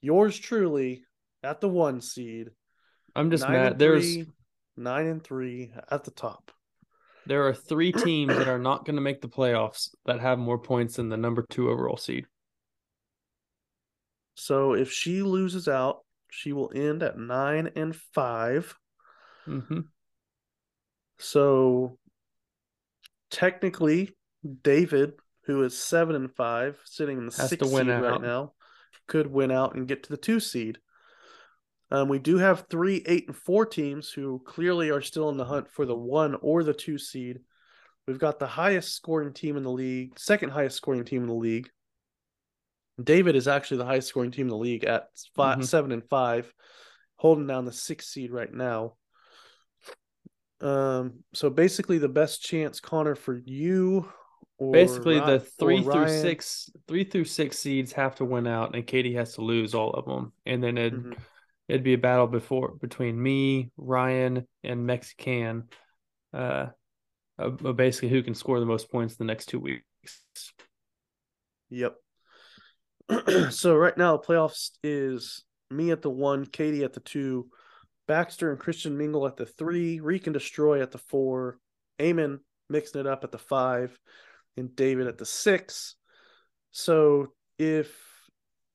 [0.00, 1.02] Yours truly
[1.42, 2.50] at the one seed.
[3.14, 3.78] I'm just Nine mad.
[3.78, 4.26] There's three,
[4.76, 6.50] nine and three at the top.
[7.28, 10.58] There are three teams that are not going to make the playoffs that have more
[10.58, 12.26] points than the number two overall seed.
[14.34, 18.74] So if she loses out, she will end at nine and five.
[19.44, 19.80] hmm
[21.18, 21.98] So
[23.30, 24.16] technically,
[24.62, 25.12] David,
[25.42, 28.22] who is seven and five, sitting in the Has sixth seed right out.
[28.22, 28.52] now,
[29.06, 30.78] could win out and get to the two seed.
[31.90, 35.44] Um, we do have three, eight, and four teams who clearly are still in the
[35.44, 37.40] hunt for the one or the two seed.
[38.06, 41.34] We've got the highest scoring team in the league, second highest scoring team in the
[41.34, 41.70] league.
[43.02, 45.64] David is actually the highest scoring team in the league at 5 Mhm.
[45.64, 46.52] seven and five,
[47.16, 48.96] holding down the sixth seed right now.
[50.60, 54.10] Um, so basically, the best chance, Connor, for you,
[54.58, 58.46] or Basically, Ry- the three through Ryan- six, three through six seeds have to win
[58.48, 61.16] out, and Katie has to lose all of them, and then it Mhm.
[61.68, 65.64] It'd be a battle before between me, Ryan, and Mexican.
[66.32, 66.66] Uh,
[67.38, 69.84] uh, basically, who can score the most points the next two weeks?
[71.70, 71.96] Yep.
[73.50, 77.48] so right now, the playoffs is me at the one, Katie at the two,
[78.06, 81.58] Baxter and Christian Mingle at the three, Reek and Destroy at the four,
[81.98, 82.40] Eamon
[82.70, 83.98] mixing it up at the five,
[84.56, 85.96] and David at the six.
[86.70, 87.94] So if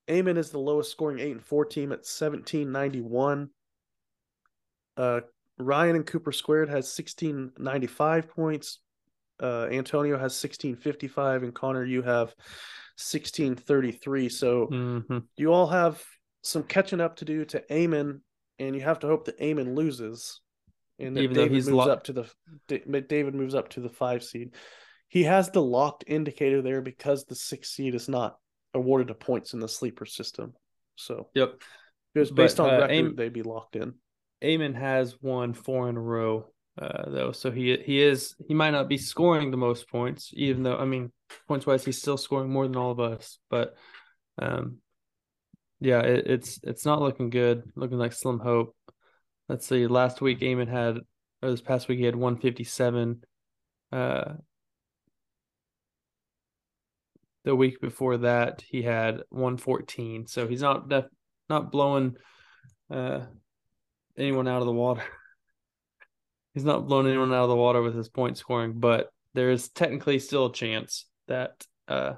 [0.07, 3.49] Eamon is the lowest scoring eight and four team at seventeen ninety one,
[4.97, 5.21] uh,
[5.57, 8.79] Ryan and Cooper Squared has sixteen ninety five points.
[9.41, 12.33] Uh, Antonio has sixteen fifty five, and Connor, you have
[12.97, 14.29] sixteen thirty three.
[14.29, 16.03] So hmm you all have
[16.43, 18.19] some catching up to do to Eamon,
[18.59, 20.41] and you have to hope that Eamon loses,
[20.99, 22.29] and Even David he's moves lo- up to the
[22.67, 24.53] David moves up to the five seed.
[25.07, 28.37] He has the locked indicator there because the six seed is not
[28.73, 30.53] awarded to points in the sleeper system.
[30.95, 31.61] So Yep.
[32.15, 33.95] it was based But, on uh, record, they'd be locked in.
[34.43, 36.47] Eamon has won four in a row,
[36.81, 40.63] uh, though, so he he is he might not be scoring the most points, even
[40.63, 41.11] though I mean
[41.47, 43.75] points wise he's still scoring more than all of us, but
[44.37, 44.79] um,
[45.79, 48.75] yeah, it, it's it's not looking good, looking like slim hope.
[49.47, 50.99] Let's see, last week Eamon had,
[51.41, 53.23] or this past week he had one fifty seven.
[53.91, 54.33] Uh,
[57.43, 61.05] the week before that he had one fourteen, so he's not def-
[61.49, 62.15] not blowing.
[62.89, 63.21] Uh,
[64.17, 65.03] anyone out of the water.
[66.53, 69.69] He's not blowing anyone out of the water with his point scoring, but there is
[69.69, 72.13] technically still a chance that uh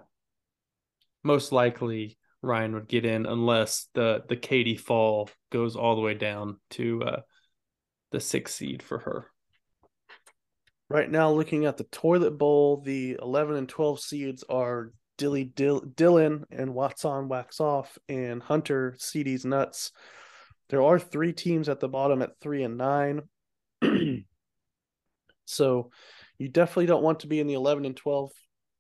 [1.24, 6.14] most likely Ryan would get in unless the the Katie fall goes all the way
[6.14, 7.22] down to uh
[8.12, 9.32] the sixth seed for her.
[10.90, 15.82] Right now, looking at the toilet bowl, the 11 and 12 seeds are Dilly Dill-
[15.82, 19.92] Dylan and Watson Wax Off and Hunter CD's Nuts.
[20.70, 23.22] There are three teams at the bottom at three and nine.
[25.46, 25.92] so
[26.38, 28.32] you definitely don't want to be in the 11 and 12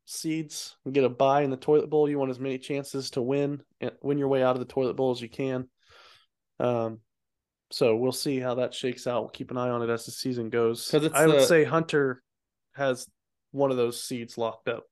[0.05, 2.09] seeds and get a buy in the toilet bowl.
[2.09, 4.95] You want as many chances to win and win your way out of the toilet
[4.95, 5.67] bowl as you can.
[6.59, 6.99] Um,
[7.71, 9.21] so we'll see how that shakes out.
[9.21, 10.88] We'll keep an eye on it as the season goes.
[11.15, 12.21] I would say Hunter
[12.73, 13.07] has
[13.51, 14.83] one of those seeds locked up.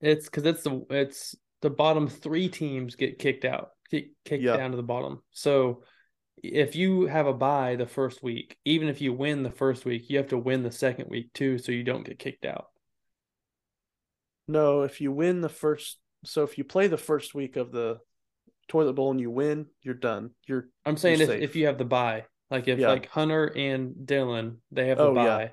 [0.00, 4.56] It's because it's the it's the bottom three teams get kicked out, kick, kicked Yeah.
[4.56, 5.22] down to the bottom.
[5.32, 5.82] So
[6.42, 10.08] if you have a bye the first week, even if you win the first week,
[10.08, 12.66] you have to win the second week too, so you don't get kicked out.
[14.46, 17.98] No, if you win the first, so if you play the first week of the
[18.68, 20.30] toilet bowl and you win, you're done.
[20.46, 21.42] You're I'm saying if, safe.
[21.42, 22.90] if you have the bye, like if Yeah.
[22.90, 25.48] like Hunter and Dylan, they have the Oh, yeah.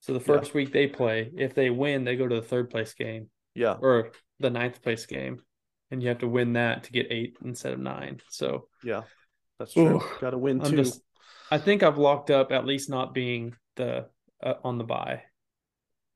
[0.00, 0.24] So the Yeah.
[0.24, 3.76] first week they play, if they win, they go to the third place game yeah,
[3.80, 5.42] or the ninth place game,
[5.90, 8.20] and you have to win that to get eight instead of nine.
[8.30, 9.02] So yeah,
[9.58, 10.00] that's true.
[10.20, 10.76] Got to win I'm too.
[10.76, 11.00] just,
[11.50, 14.06] I think I've locked up at least not being the
[14.42, 15.22] uh, on the buy.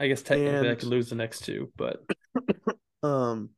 [0.01, 2.05] I guess technically I could lose the next two, but
[3.03, 3.51] Um,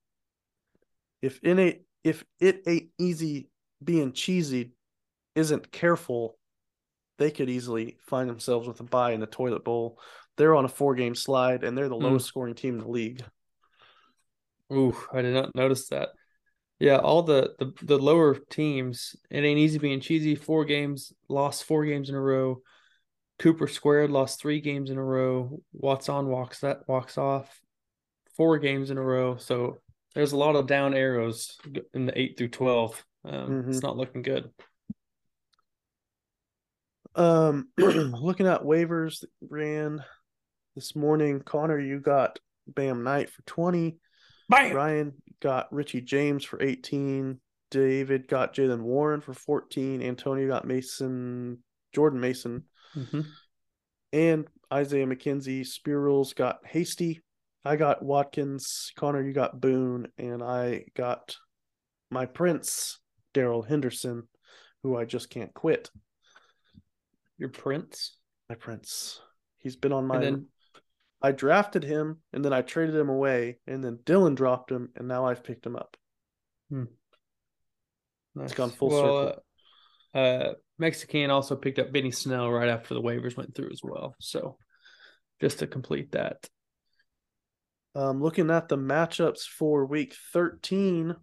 [1.22, 3.48] if in a if it ain't easy
[3.82, 4.72] being cheesy
[5.34, 6.38] isn't careful,
[7.18, 9.98] they could easily find themselves with a buy in the toilet bowl.
[10.36, 12.02] They're on a four game slide and they're the Mm.
[12.02, 13.22] lowest scoring team in the league.
[14.72, 16.10] Ooh, I did not notice that.
[16.78, 20.34] Yeah, all the, the the lower teams, it ain't easy being cheesy.
[20.34, 22.62] Four games, lost four games in a row.
[23.38, 25.60] Cooper Squared lost three games in a row.
[25.72, 27.60] Watts on walks that walks off
[28.36, 29.36] four games in a row.
[29.36, 29.78] So
[30.14, 31.58] there's a lot of down arrows
[31.92, 33.04] in the eight through twelve.
[33.24, 34.50] Um, It's not looking good.
[37.14, 40.02] Um, looking at waivers that ran
[40.74, 43.96] this morning, Connor, you got Bam Knight for 20.
[44.50, 44.74] Bam!
[44.74, 47.40] Ryan got Richie James for 18.
[47.70, 50.02] David got Jaylen Warren for 14.
[50.02, 51.62] Antonio got Mason,
[51.94, 53.24] Jordan Mason, Mhm.
[54.12, 55.64] and Isaiah McKenzie.
[55.64, 57.22] Spirals got Hasty.
[57.64, 58.92] I got Watkins.
[58.96, 60.08] Connor, you got Boone.
[60.18, 61.36] And I got
[62.10, 62.98] my prince,
[63.34, 64.28] Darrell Henderson,
[64.82, 65.90] who I just can't quit.
[67.38, 68.16] Your Prince.
[68.48, 69.20] My prince.
[69.58, 70.18] He's been on my.
[70.18, 70.46] Then
[71.22, 75.06] I drafted him and then I traded him away, and then Dylan dropped him, and
[75.06, 75.96] now I've picked him up.
[78.34, 78.46] nice.
[78.46, 79.42] It's gone full circle.
[80.14, 83.80] Uh, uh, Mexican also picked up Benny Snell right after the waivers went through as
[83.82, 84.14] well.
[84.18, 84.56] So
[85.40, 86.48] just to complete that.
[87.94, 91.14] Um, looking at the matchups for week 13,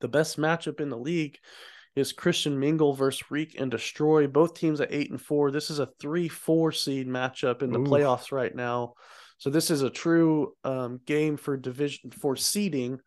[0.00, 1.38] the best matchup in the league
[1.96, 4.26] is Christian Mingle versus Reek and Destroy.
[4.26, 5.50] Both teams at eight and four.
[5.50, 7.88] This is a three-four seed matchup in the Oof.
[7.88, 8.94] playoffs right now.
[9.38, 13.00] So this is a true um, game for division for seeding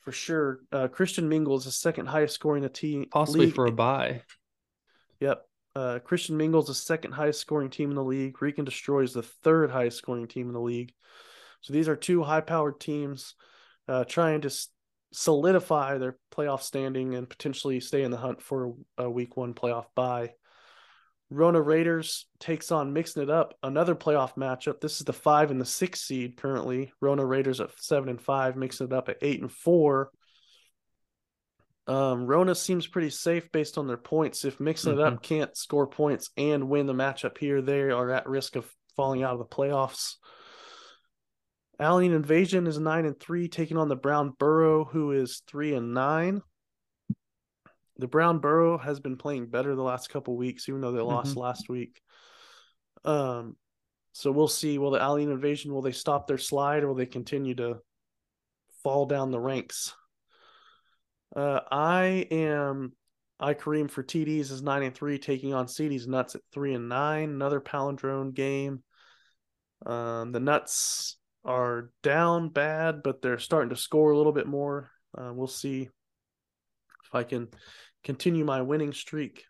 [0.00, 0.60] for sure.
[0.72, 4.22] Uh, Christian Mingle is the second highest scoring the team Possibly league for a buy.
[5.20, 5.46] Yep.
[5.76, 8.40] Uh, Christian is the second highest scoring team in the league.
[8.42, 10.92] Reek and Destroy is the third highest scoring team in the league.
[11.60, 13.34] So these are two high powered teams
[13.86, 14.50] uh, trying to
[15.12, 19.86] solidify their playoff standing and potentially stay in the hunt for a week one playoff
[19.94, 20.32] bye.
[21.30, 24.80] Rona Raiders takes on mixing it up another playoff matchup.
[24.80, 26.92] This is the five and the six seed currently.
[27.00, 30.10] Rona Raiders at seven and five, mixing it up at eight and four.
[31.86, 34.44] Um, Rona seems pretty safe based on their points.
[34.44, 38.28] If mixing it up can't score points and win the matchup here, they are at
[38.28, 40.14] risk of falling out of the playoffs.
[41.80, 45.94] Alien Invasion is nine and three, taking on the Brown Burrow, who is three and
[45.94, 46.42] nine.
[47.96, 51.36] The Brown Burrow has been playing better the last couple weeks, even though they lost
[51.36, 52.00] last week.
[53.04, 53.56] Um,
[54.12, 54.78] so we'll see.
[54.78, 57.78] Will the Alien Invasion will they stop their slide or will they continue to
[58.82, 59.94] fall down the ranks?
[61.34, 62.92] Uh, I am
[63.38, 66.88] I Kareem for TDs is nine and three, taking on CD's Nuts at three and
[66.88, 67.30] nine.
[67.30, 68.82] Another palindrome game.
[69.86, 74.90] Um, the Nuts are down bad, but they're starting to score a little bit more.
[75.16, 77.48] Uh, we'll see if I can
[78.04, 79.44] continue my winning streak.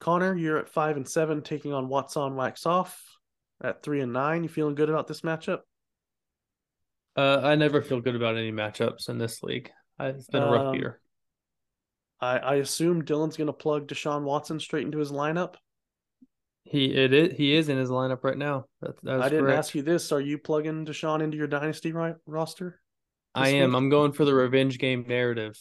[0.00, 3.00] Connor, you're at five and seven, taking on Watts on Wax Off
[3.62, 4.42] at three and nine.
[4.42, 5.60] You feeling good about this matchup?
[7.16, 9.70] Uh, I never feel good about any matchups in this league.
[10.00, 11.00] It's been a rough Um, year.
[12.20, 15.54] I, I assume Dylan's going to plug Deshaun Watson straight into his lineup.
[16.64, 18.66] He it is, he is in his lineup right now.
[18.80, 19.58] That, that I didn't correct.
[19.58, 20.12] ask you this.
[20.12, 22.80] Are you plugging Deshaun into your dynasty right, roster?
[23.34, 23.70] I am.
[23.70, 23.76] week?
[23.76, 25.58] I'm going for the revenge game narrative.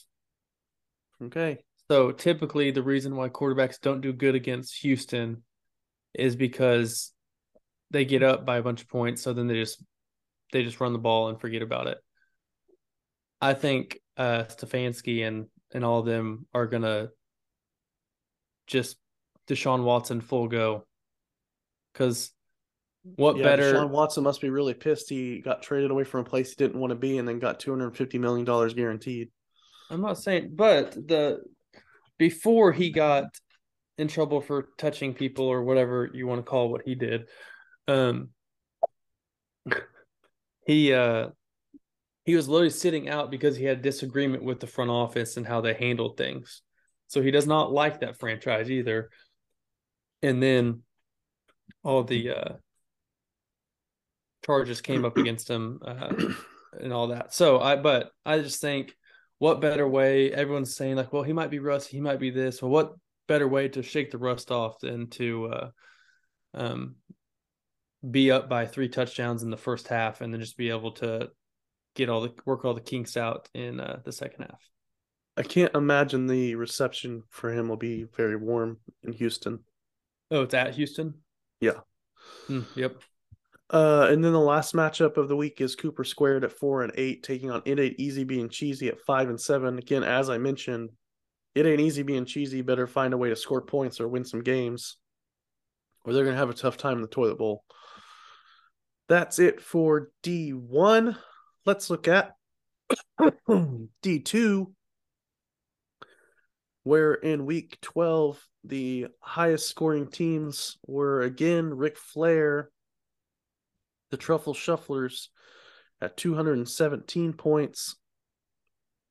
[1.23, 1.63] Okay.
[1.89, 5.43] So typically, the reason why quarterbacks don't do good against Houston
[6.13, 7.11] is because
[7.89, 9.83] they get up by a bunch of points, so then they just
[10.51, 11.97] they just run the ball and forget about it.
[13.41, 17.09] I think uh Stefanski and and all of them are gonna
[18.67, 18.97] just
[19.47, 20.85] Deshaun Watson full go.
[21.91, 22.31] Because
[23.03, 23.73] what yeah, better?
[23.73, 25.09] Deshaun Watson must be really pissed.
[25.09, 27.59] He got traded away from a place he didn't want to be, and then got
[27.59, 29.29] two hundred fifty million dollars guaranteed.
[29.89, 31.41] I'm not saying, but the
[32.17, 33.25] before he got
[33.97, 37.27] in trouble for touching people or whatever you want to call what he did,
[37.87, 38.29] um,
[40.65, 41.29] he uh
[42.23, 45.47] he was literally sitting out because he had a disagreement with the front office and
[45.47, 46.61] how they handled things.
[47.07, 49.09] So he does not like that franchise either.
[50.21, 50.83] And then
[51.83, 52.53] all the uh
[54.45, 56.13] charges came up against him uh,
[56.79, 57.33] and all that.
[57.33, 58.95] So I but I just think
[59.41, 62.61] what better way everyone's saying like well he might be rusty he might be this
[62.61, 62.93] well what
[63.27, 65.69] better way to shake the rust off than to uh,
[66.53, 66.95] um,
[68.09, 71.29] be up by three touchdowns in the first half and then just be able to
[71.95, 74.61] get all the work all the kinks out in uh, the second half
[75.37, 79.59] I can't imagine the reception for him will be very warm in Houston.
[80.29, 81.15] oh it's at houston
[81.61, 81.79] Yeah.
[82.47, 82.97] Hmm, yep
[83.69, 86.91] Uh, and then the last matchup of the week is Cooper Squared at four and
[86.95, 89.77] eight, taking on It Ain't Easy being cheesy at five and seven.
[89.77, 90.89] Again, as I mentioned,
[91.55, 92.61] it ain't easy being cheesy.
[92.61, 94.97] Better find a way to score points or win some games,
[96.03, 97.63] or they're gonna have a tough time in the toilet bowl.
[99.07, 101.17] That's it for D1.
[101.65, 102.35] Let's look at
[103.21, 104.71] D2,
[106.83, 112.69] where in week 12, the highest scoring teams were again Ric Flair,
[114.11, 115.27] the Truffle Shufflers
[116.01, 117.95] at 217 points.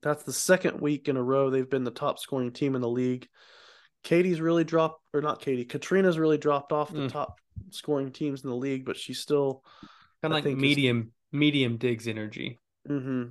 [0.03, 2.89] That's the second week in a row they've been the top scoring team in the
[2.89, 3.29] league.
[4.03, 7.13] Katie's really dropped, or not Katie, Katrina's really dropped off the Mm.
[7.13, 7.39] top
[7.71, 9.63] scoring teams in the league, but she's still
[10.23, 12.59] Kind of like medium medium digs energy.
[12.87, 13.25] hmm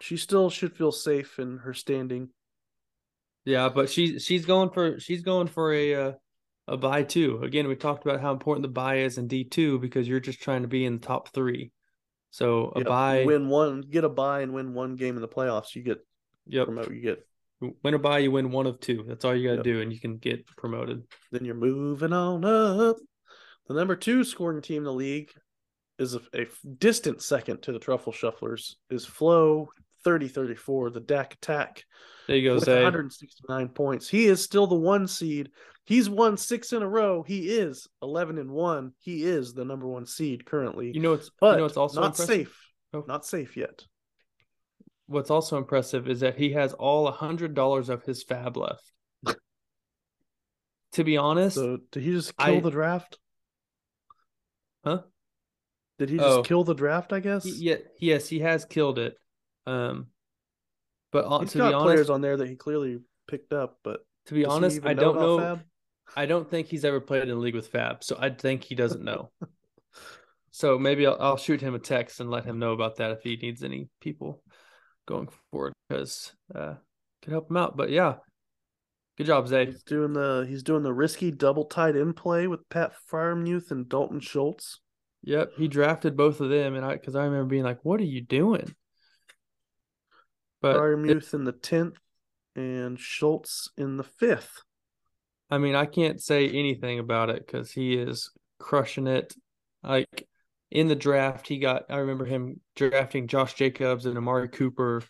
[0.00, 2.30] She still should feel safe in her standing.
[3.48, 6.12] Yeah, but she's she's going for she's going for a uh,
[6.66, 7.40] a buy too.
[7.42, 10.42] Again, we talked about how important the buy is in D two because you're just
[10.42, 11.72] trying to be in the top three.
[12.30, 15.28] So a Yep, buy, win one, get a buy, and win one game in the
[15.28, 15.74] playoffs.
[15.74, 16.06] You get
[16.46, 16.92] yep, promote.
[16.92, 17.26] You get
[17.82, 19.02] win a buy, you win one of two.
[19.08, 19.76] That's all you got to Yep.
[19.76, 21.04] do, and you can get promoted.
[21.32, 22.96] then you're moving on up.
[23.66, 25.30] The number two scoring team in the league
[25.98, 26.46] is a, a
[26.78, 28.74] distant second to the Truffle Shufflers.
[28.90, 29.70] Is Flow
[30.12, 31.84] 30-34, the Dak Attack
[32.26, 32.74] There you go, with Zay.
[32.82, 34.08] 169 points.
[34.08, 35.50] He is still the one seed.
[35.84, 37.22] He's won six in a row.
[37.22, 38.92] He is 11 and one.
[39.00, 40.92] He is the number one seed currently.
[40.94, 42.26] You know what's but you know what's also not impressive?
[42.28, 42.60] safe.
[42.92, 43.04] Oh.
[43.06, 43.84] Not safe yet.
[45.06, 48.92] What's also impressive is that he has all a hundred dollars of his fab left.
[50.92, 53.18] to be honest, So did he just kill I- the draft?
[54.84, 55.02] Huh?
[55.98, 56.42] Did he just Oh.
[56.42, 57.12] kill the draft?
[57.12, 57.44] I guess.
[57.44, 59.14] he, yeah, yes, he has killed it.
[59.68, 60.06] Um,
[61.12, 64.00] but on, He's to got be players on there that he clearly picked up, but
[64.26, 65.38] to be honest, I don't know.
[65.38, 65.62] Fab?
[66.16, 68.74] I don't think he's ever played in a league with Fab, so I think he
[68.74, 69.30] doesn't know.
[70.50, 73.22] so maybe I'll, I'll shoot him a text and let him know about that if
[73.22, 74.42] he needs any people
[75.06, 76.74] going forward because uh,
[77.22, 77.76] could help him out.
[77.76, 78.16] But yeah,
[79.18, 79.66] good job, Zay.
[79.66, 83.86] He's doing the he's doing the risky double tight end play with Pat Freiermuth and
[83.86, 84.80] Dalton Schultz.
[85.24, 88.04] Yep, he drafted both of them, and I because I remember being like, "What are
[88.04, 88.74] you doing?"
[90.60, 91.98] But Freiermuth in the tenth
[92.56, 94.62] and Schultz in the fifth.
[95.50, 99.34] I mean, I can't say anything about it because he is crushing it.
[99.82, 100.26] Like
[100.70, 101.84] in the draft, he got.
[101.88, 105.02] I remember him drafting Josh Jacobs and Amari Cooper,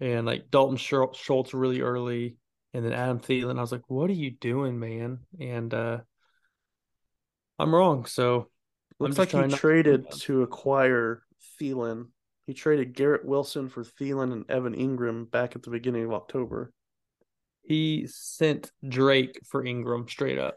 [0.00, 2.36] and like Dalton Schultz really early,
[2.72, 3.58] and then Adam Thielen.
[3.58, 5.98] I was like, "What are you doing, man?" And uh
[7.58, 8.06] I'm wrong.
[8.06, 8.50] So
[9.00, 11.22] Looks like he not to traded to acquire
[11.60, 12.06] Thielen.
[12.48, 16.72] He traded Garrett Wilson for Thielen and Evan Engram back at the beginning of October.
[17.60, 20.56] he sent Drake for Engram straight up,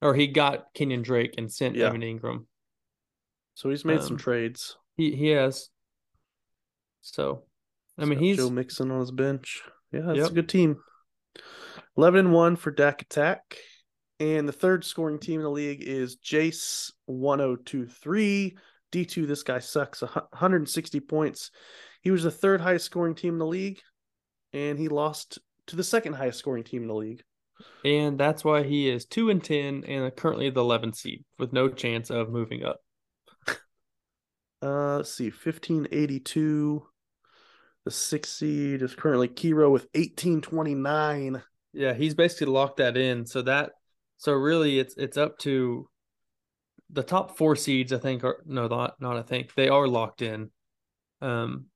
[0.00, 1.86] or he got Kenyon Drake and sent Yeah.
[1.88, 2.46] Evan Engram.
[3.54, 4.76] So he's made some Um, trades.
[4.96, 5.68] He he has.
[7.00, 7.42] So,
[7.98, 9.62] I mean, he's Joe Mixon on his bench.
[9.90, 10.30] Yeah, it's Yep.
[10.30, 10.80] a good team.
[11.96, 13.58] Eleven and one for Dak Attack,
[14.20, 18.56] and the third scoring team in the league is Jace one zero two three
[18.94, 19.26] D two.
[19.26, 20.02] This guy sucks.
[20.02, 21.50] 160 points.
[22.00, 23.80] He was the third highest scoring team in the league,
[24.52, 27.24] and he lost to the second highest scoring team in the league.
[27.84, 31.68] and that's why he is two and ten and currently the 11th seed with no
[31.68, 32.80] chance of moving up.
[34.62, 36.86] Uh, let's see, 1582.
[37.84, 41.42] The sixth seed is currently Kiro with 1829.
[41.72, 43.26] Yeah, he's basically locked that in.
[43.26, 43.72] So that
[44.16, 45.88] so really it's it's up to
[46.90, 47.92] the top four seeds.
[47.92, 50.50] I think are no not not I think they are locked in.
[51.20, 51.66] Um,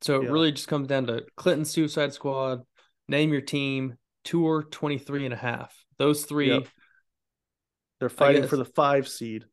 [0.00, 0.30] so it Yeah.
[0.30, 2.62] really just comes down to Clinton Suicide Squad,
[3.08, 5.74] name your team, tour 23 and a half.
[5.98, 6.48] Those three.
[6.50, 6.68] Yep.
[8.00, 8.50] They're fighting guess.
[8.50, 9.44] for the five seed.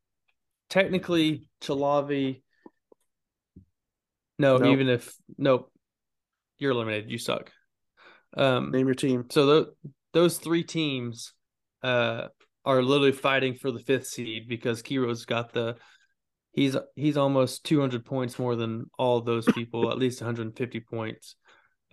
[0.68, 2.42] technically Chalavi.
[4.38, 4.72] No, Nope.
[4.72, 5.70] even if nope,
[6.58, 7.10] you're eliminated.
[7.10, 7.50] You suck.
[8.36, 9.26] Um, Name your team.
[9.30, 9.66] so those
[10.12, 11.32] those three teams,
[11.82, 12.28] uh,
[12.64, 15.76] are literally fighting for the fifth seed because Kiro's got the.
[16.52, 21.36] He's he's almost 200 points more than all those people, at least 150 points.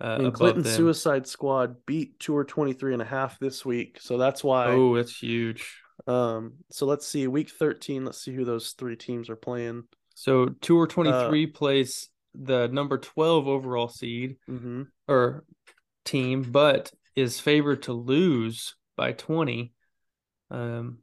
[0.00, 0.72] Uh, and above Clinton them.
[0.72, 3.98] Suicide Squad beat Tour 23 and a half this week.
[4.00, 4.68] So that's why.
[4.68, 5.76] Oh, that's huge.
[6.06, 9.84] Um, so let's see, week 13, let's see who those three teams are playing.
[10.14, 14.36] So Uh, Tour 23 plays the number 12 overall seed.
[14.46, 15.44] hmm or
[16.04, 19.72] team, but is favored to lose by 20.
[20.50, 20.98] Um,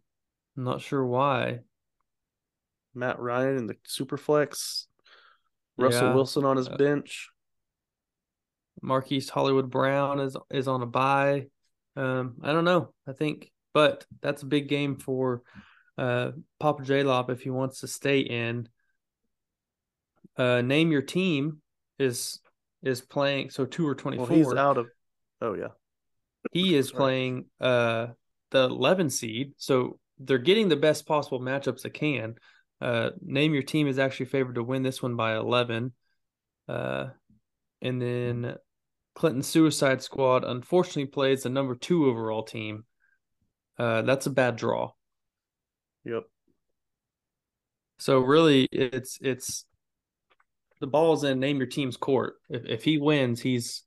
[0.55, 1.59] I'm not sure why.
[2.93, 4.85] Matt Ryan and the Superflex.
[5.77, 6.13] Russell Yeah.
[6.13, 7.29] Wilson on his Uh, bench.
[8.81, 11.47] Marquise Hollywood Brown is is on a buy.
[11.95, 12.93] Um, I don't know.
[13.07, 15.41] I think, but that's a big game for
[15.97, 18.69] uh Papa J Lop if he wants to stay in.
[20.37, 21.61] Uh, name your team
[21.97, 22.39] is
[22.83, 23.49] is playing.
[23.49, 24.87] So two or twenty Well, he's out of
[25.41, 25.69] Oh yeah.
[26.51, 28.07] He is playing uh
[28.51, 32.35] the 11 seed, so they're getting the best possible matchups they can.
[32.79, 35.93] Uh, name your team is actually favored to win this one by 11.
[36.67, 37.07] Uh,
[37.81, 38.55] and then
[39.15, 42.85] Clinton Suicide Squad unfortunately plays the number two overall team.
[43.77, 44.91] Uh, that's a bad draw.
[46.05, 46.23] Yep.
[47.99, 49.65] So really, it's it's
[50.79, 52.35] the ball's in name your team's court.
[52.49, 53.83] If if he wins, he's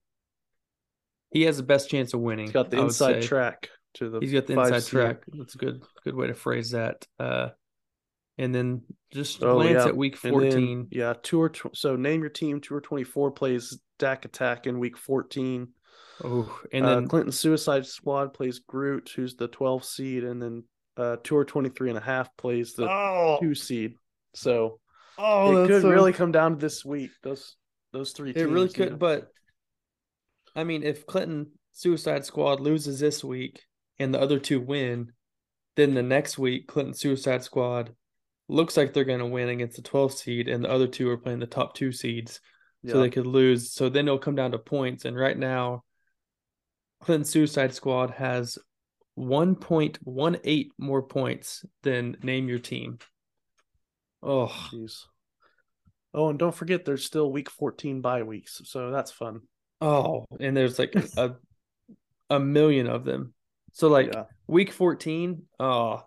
[1.31, 2.47] he has the best chance of winning.
[2.47, 4.91] He's got the inside track to the He's got the inside seed.
[4.91, 5.23] track.
[5.33, 7.07] That's a good good way to phrase that.
[7.19, 7.49] Uh,
[8.39, 8.83] and then
[9.13, 9.87] just Oh, glance yeah.
[9.89, 10.89] at week And then, fourteen.
[10.91, 11.49] yeah, tour.
[11.51, 12.61] Tw- so name your team.
[12.61, 15.69] Tour twenty four plays Dak Attack in week fourteen.
[16.25, 20.65] oh, and uh, then Clinton Suicide Squad plays Groot, who's the 12 seed, and then
[20.99, 23.95] uh, Tour 23 and a half plays the two seed.
[24.35, 24.81] So
[25.19, 27.11] oh, it that's could so- really come down to this week.
[27.23, 27.57] Those
[27.93, 28.31] those three.
[28.31, 28.97] It teams, really you could, know.
[28.99, 29.29] but
[30.55, 33.63] I mean, if Clinton Suicide Squad loses this week
[34.01, 35.13] and the other two win,
[35.77, 37.95] then the next week Clinton Suicide Squad
[38.49, 41.17] looks like they're going to win against the 12th seed, and the other two are
[41.17, 42.41] playing the top two seeds,
[42.83, 42.93] yeah.
[42.93, 43.73] so they could lose.
[43.73, 45.85] So then it'll come down to points, and right now,
[47.03, 48.59] Clinton Suicide Squad has
[49.19, 52.99] 1.18 more points than Name Your Team.
[54.23, 55.05] Oh, Jeez.
[56.13, 59.43] Oh, and don't forget, there's still week 14 bye weeks, so that's fun.
[59.81, 61.37] Oh, and there's like a
[62.29, 63.35] a million of them.
[63.73, 64.25] So like yeah.
[64.47, 66.03] week 14, oh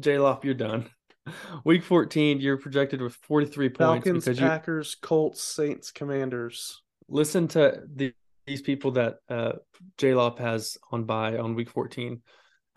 [0.00, 0.88] J Lop, you're done.
[1.64, 6.82] Week 14, you're projected with 43 points Falcons, because you Packers, Colts, Saints, Commanders.
[7.08, 8.12] listen to the,
[8.48, 9.52] these people that uh
[9.98, 12.22] J Lop has on by on week 14.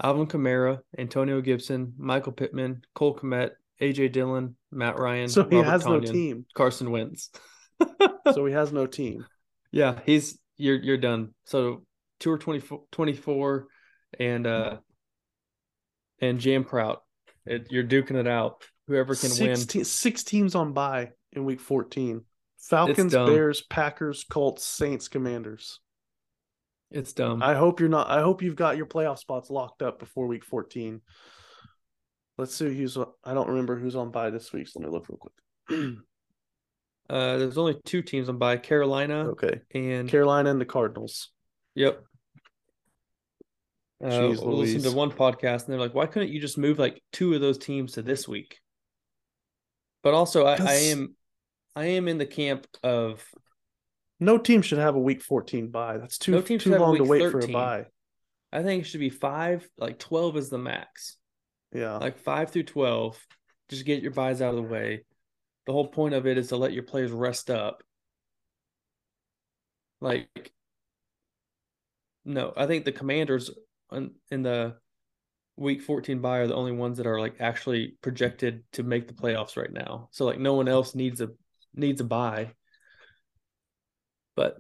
[0.04, 3.52] Alvin Kamara, Antonio Gibson, Michael Pittman, Cole Kmet,
[3.82, 6.46] AJ Dillon, Matt Ryan, So he Robert has no team.
[6.54, 7.32] Carson wins.
[8.34, 9.24] So he has no team.
[9.72, 11.36] Yeah, he's you're you're done.
[11.46, 11.84] So
[12.20, 13.68] tour 24, 24
[14.20, 14.78] and uh
[16.22, 17.04] and Jam Prout.
[17.46, 18.64] It, you're duking it out.
[18.88, 19.56] Whoever can win.
[19.56, 22.22] six, te- six teams on bye in week 14.
[22.60, 23.14] Falcons.
[23.14, 25.80] Bears, Packers, Colts, Saints, Commanders.
[26.92, 27.44] It's dumb.
[27.44, 28.10] I hope you're not.
[28.10, 31.02] I hope you've got your playoff spots locked up before week 14.
[32.38, 32.98] Let's see who's.
[33.24, 34.68] I don't remember who's on bye this week.
[34.68, 35.96] So let me look real quick.
[37.08, 41.30] Uh there's only two teams on by Carolina okay, and Carolina and the Cardinals.
[41.76, 42.04] yep.
[44.04, 47.34] Uh, listened to one podcast and they're like, why couldn't you just move like two
[47.34, 48.60] of those teams to this week?
[50.04, 51.16] But also, I, I am,
[51.76, 53.24] I am in the camp of
[54.20, 55.98] No team should have a week 14 bye.
[55.98, 57.54] That's too No team too long to wait for a 13.
[57.54, 57.86] bye.
[58.52, 61.18] I think it should be five, like twelve is the max.
[61.74, 63.20] Yeah, like five through 12
[63.70, 65.04] just get your buys out of the way
[65.66, 67.84] the whole point of it is to let your players rest up
[70.02, 70.54] like
[72.24, 73.50] no i think the commanders
[73.96, 74.76] in, in the
[75.58, 79.14] week 14 buy are the only ones that are like actually projected to make the
[79.14, 81.30] playoffs right now so like no one else needs a
[81.74, 82.52] needs a buy
[84.36, 84.58] but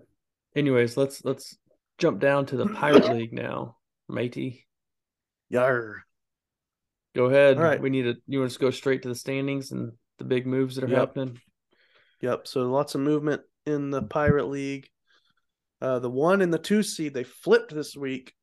[0.56, 1.58] anyways let's let's
[1.98, 3.76] jump down to the pirate league now
[4.08, 4.66] matey
[5.50, 6.04] Yar.
[7.16, 7.58] Go ahead.
[7.58, 7.82] All right.
[7.82, 8.16] We need to.
[8.28, 11.00] You want to go straight to the standings and the big moves that are Yep.
[11.00, 11.40] happening?
[12.22, 12.48] Yep.
[12.48, 14.90] So lots of movement in the Pirate League.
[15.82, 18.34] Uh, the one and the two seed they flipped this week.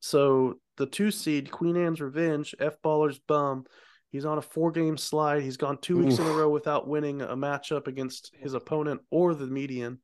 [0.00, 3.64] So the two seed Queen Anne's Revenge, F Baller's bum.
[4.10, 5.42] He's on a four game slide.
[5.42, 9.34] He's gone two weeks in a row without winning a matchup against his opponent or
[9.34, 9.98] the median.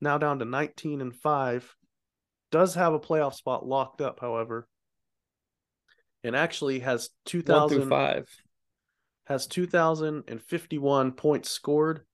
[0.00, 1.76] Now down to 19 and 5.
[2.50, 4.68] Does have a playoff spot locked up, however.
[6.22, 8.28] And actually has One 2,000 five.
[9.24, 12.04] has 2,051 points scored.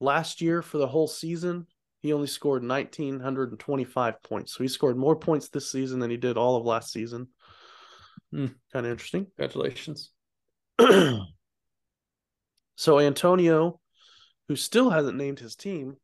[0.00, 1.66] Last year for the whole season,
[2.04, 4.52] he only scored 1,925 points.
[4.52, 7.28] So he scored more points this season than he did all of last season.
[8.30, 8.48] Hmm.
[8.74, 9.24] Kind of interesting.
[9.24, 10.10] Congratulations.
[12.76, 13.80] so Antonio,
[14.48, 15.96] who still hasn't named his team,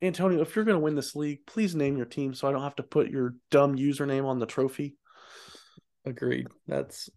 [0.00, 2.62] Antonio, if you're going to win this league, please name your team so I don't
[2.62, 4.96] have to put your dumb username on the trophy.
[6.06, 6.46] Agreed.
[6.66, 7.10] That's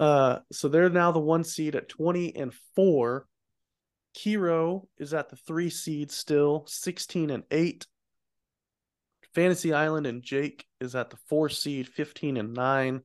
[0.00, 3.26] Uh, so they're now the one seed at 20 and 4.
[4.14, 7.86] Kiro is at the three seed still, 16 and 8.
[9.34, 13.02] Fantasy Island and Jake is at the four seed, 15 and 9.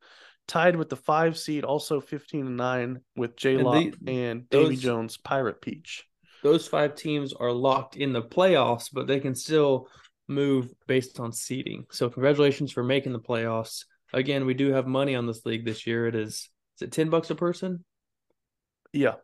[0.48, 4.76] Tied with the five seed, also 15 and 9, with J And Lock and Davy
[4.76, 6.06] those- Jones, Pirate Peach.
[6.44, 9.90] those five teams are locked in the playoffs, but they can still
[10.28, 11.86] move based on seeding.
[11.92, 13.86] So congratulations for making the playoffs.
[14.14, 16.08] Again, we do have money on this league this year.
[16.08, 17.84] It is is it ten bucks a person?
[18.94, 19.16] Yeah.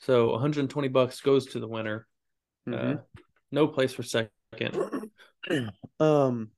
[0.00, 2.06] So 120 bucks goes to the winner.
[2.68, 2.96] Mhm.
[2.98, 3.02] Uh,
[3.50, 4.30] no place for second.
[6.00, 6.50] Um,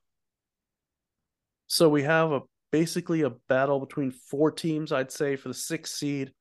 [1.67, 5.95] so we have a basically a battle between four teams, I'd say, for the sixth
[5.97, 6.33] seed.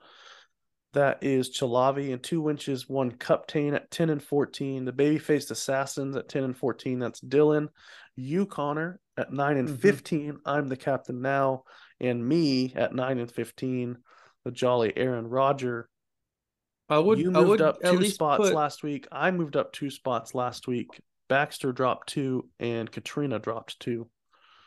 [0.93, 4.85] That is Chalavi and two winches, one Cuptain at 10 and 14.
[4.85, 6.99] The baby faced assassins at 10 and 14.
[6.99, 7.67] That's Dylan.
[8.15, 9.79] You, Connor, at 9 and Mhm.
[9.79, 10.39] 15.
[10.45, 11.63] I'm the captain now.
[11.99, 13.97] And me at 9 and 15.
[14.45, 15.89] The jolly Aaron Roger.
[16.89, 19.07] I would you moved would up two spots put, last week.
[19.11, 20.88] I moved up two spots last week.
[21.27, 24.07] Baxter dropped two, and Katrina dropped two.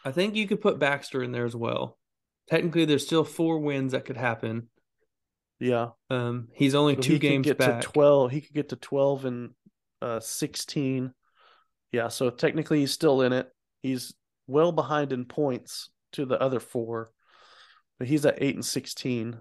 [0.04, 1.96] I think you could put Baxter in there as well.
[2.50, 4.68] Technically, there's still four wins that could happen.
[5.60, 5.90] Yeah.
[6.10, 7.82] Um, he's only So two he games get back.
[7.82, 9.50] to 12 he could get to 12 and
[10.00, 11.12] uh 16
[11.90, 13.50] yeah so technically he's still in it
[13.82, 14.14] he's
[14.46, 17.10] well behind in points to the other four
[17.98, 19.36] but he's at 8 and 16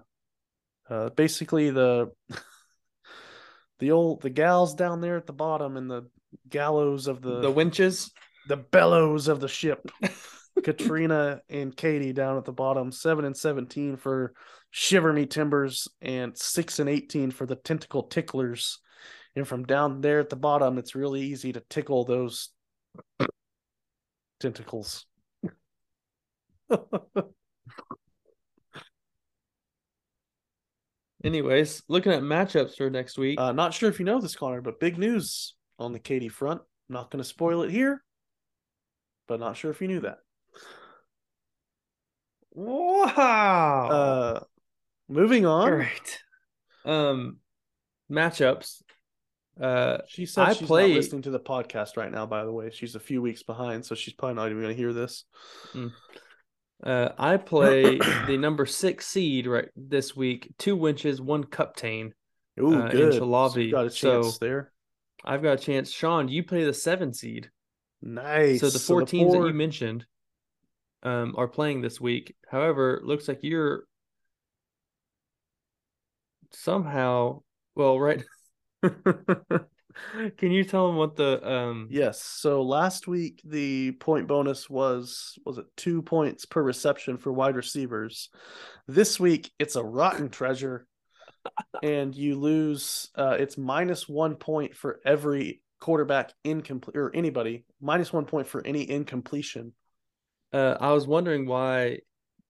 [0.90, 2.10] uh basically the
[3.78, 6.06] the old the gals down there at the bottom and the
[6.48, 8.10] gallows of the the winches.
[8.48, 9.90] the bellows of the ship.
[10.64, 14.34] Katrina and Katie down at the bottom, seven and seventeen for
[14.70, 18.80] Shiver Me Timbers, and six and eighteen for the Tentacle Ticklers.
[19.36, 22.48] And from down there at the bottom, it's really easy to tickle those
[24.40, 25.06] tentacles.
[31.24, 33.40] Anyways, looking at matchups for next week.
[33.40, 36.60] uh, not sure if you know this, Connor, but big news on the Katie front.
[36.88, 38.02] Not going to spoil it here,
[39.26, 40.18] but not sure if you knew that.
[42.52, 43.88] wow.
[43.90, 44.40] Uh,
[45.08, 45.68] moving on.
[45.72, 46.18] All right.
[46.84, 47.38] Um,
[48.10, 48.82] matchups.
[49.60, 52.26] Uh, She said I she's play- not listening to the podcast right now.
[52.26, 54.80] By the way, she's a few weeks behind, so she's probably not even going to
[54.80, 55.24] hear this.
[56.82, 60.52] Uh, I play the number six seed right this week.
[60.58, 62.12] Two winches, one cuptain.
[62.60, 63.14] Ooh, Uh, in good.
[63.14, 64.72] So Chalavi, you got a chance so- there.
[65.24, 65.90] I've got a chance.
[65.90, 67.50] Sean, you play the seven seed.
[68.00, 68.60] Nice.
[68.60, 70.06] So the four teams that you mentioned
[71.02, 72.36] um, are playing this week.
[72.48, 73.84] However, looks like you're
[76.52, 77.42] somehow
[77.74, 78.22] well, right?
[80.38, 81.88] Can you tell them what the um?
[81.90, 82.22] Yes.
[82.22, 87.56] So last week the point bonus was was it two points per reception for wide
[87.56, 88.30] receivers.
[88.86, 90.86] This week it's a rotten treasure,
[91.82, 93.10] and you lose.
[93.14, 97.64] Uh, it's minus one point for every quarterback incomplete or anybody.
[97.80, 99.72] Minus one point for any incompletion.
[100.52, 101.98] Uh, I was wondering why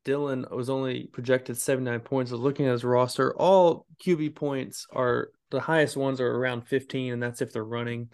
[0.05, 2.31] Dylan was only projected 79 points.
[2.31, 3.35] I was looking at his roster.
[3.37, 8.11] All QB points are the highest ones are around 15, and that's if they're running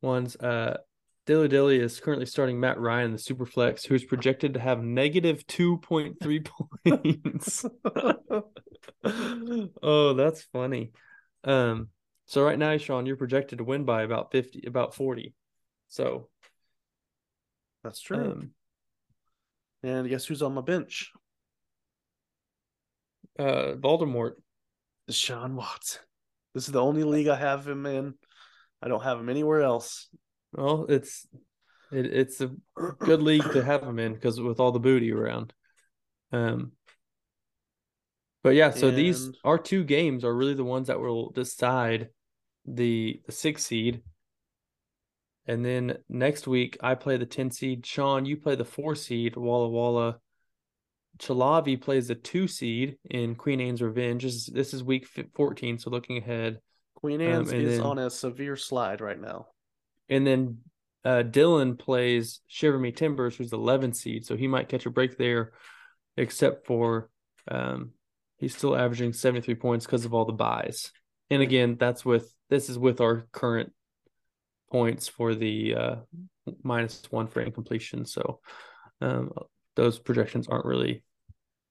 [0.00, 0.36] ones.
[0.36, 0.78] Uh,
[1.26, 5.46] Dilly Dilly is currently starting Matt Ryan in the Superflex, who's projected to have negative
[5.46, 6.44] 2.3
[7.04, 7.64] points.
[9.82, 10.92] oh, that's funny.
[11.44, 11.88] Um,
[12.26, 15.34] so right now, Sean, you're projected to win by about 50, about 40.
[15.88, 16.28] So,
[17.84, 18.32] That's true.
[18.32, 18.50] um,
[19.82, 21.12] and guess who's on my bench?
[23.38, 24.32] uh, Voldemort.
[25.08, 26.02] Deshaun Watson.
[26.54, 28.14] This is the only league I have him in.
[28.82, 30.08] I don't have him anywhere else.
[30.52, 31.26] Well, it's
[31.92, 32.50] it, it's a
[32.98, 35.52] good league to have him in because with all the booty around.
[36.32, 36.72] Um,
[38.42, 42.08] but yeah, so these And- our two games are really the ones that will decide
[42.64, 44.02] the the six seed.
[45.46, 47.84] And then next week I play the ten seed.
[47.84, 49.36] Sean, you play the four seed.
[49.36, 50.18] Walla Walla.
[51.20, 54.22] Chalavi plays the two seed in Queen Anne's Revenge.
[54.24, 56.60] This is, this is week fourteen, so looking ahead.
[56.94, 59.46] Queen Um, Anne's and is then- on a severe slide right now.
[60.08, 60.58] And then
[61.04, 64.90] uh, Dylan plays Shiver Me Timbers, who's the 11 seed, so he might catch a
[64.90, 65.52] break there,
[66.16, 67.08] except for
[67.48, 67.92] um,
[68.38, 70.90] he's still averaging 73 points because of all the buys.
[71.30, 73.72] And again, that's with this is with our current
[74.70, 75.96] points for the uh,
[76.62, 78.04] minus one for incompletion.
[78.04, 78.40] So
[79.00, 79.32] um,
[79.76, 81.02] those projections aren't really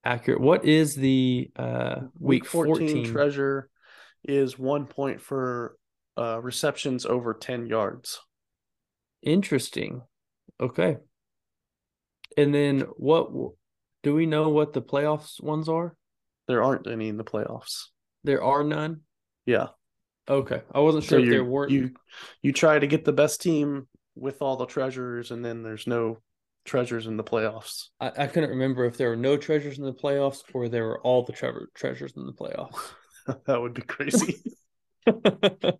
[0.09, 0.41] accurate.
[0.41, 3.69] What is the uh, week, 14, treasure
[4.23, 5.77] is one point for
[6.17, 8.19] uh, receptions over 10 yards.
[9.21, 10.01] Interesting.
[10.59, 10.97] Okay.
[12.35, 13.29] And then what
[14.03, 15.95] do we know what the playoffs ones are?
[16.47, 17.85] There aren't any in the playoffs.
[18.23, 19.01] There are none.
[19.45, 19.67] Yeah.
[20.27, 20.61] Okay.
[20.73, 21.71] I wasn't So sure if you there weren't.
[21.71, 21.91] you
[22.41, 26.17] you try to get the best team with all the treasures, and then there's no
[26.65, 27.85] treasures in the playoffs.
[27.99, 30.99] I, I couldn't remember if there were no treasures in the playoffs or there were
[31.01, 32.75] all the tre- treasures in the playoffs.
[33.45, 34.37] that would be crazy.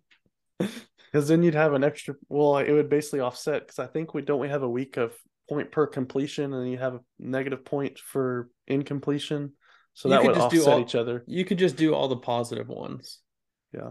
[1.12, 2.14] Because then you'd have an extra.
[2.28, 3.62] Well, it would basically offset.
[3.66, 5.12] Because I think we don't we have a week of
[5.48, 9.54] point per completion, and you have a negative point for incompletion.
[9.94, 11.24] So You that would just do offset all- each other.
[11.26, 13.18] you could just do all the positive ones.
[13.74, 13.90] Yeah.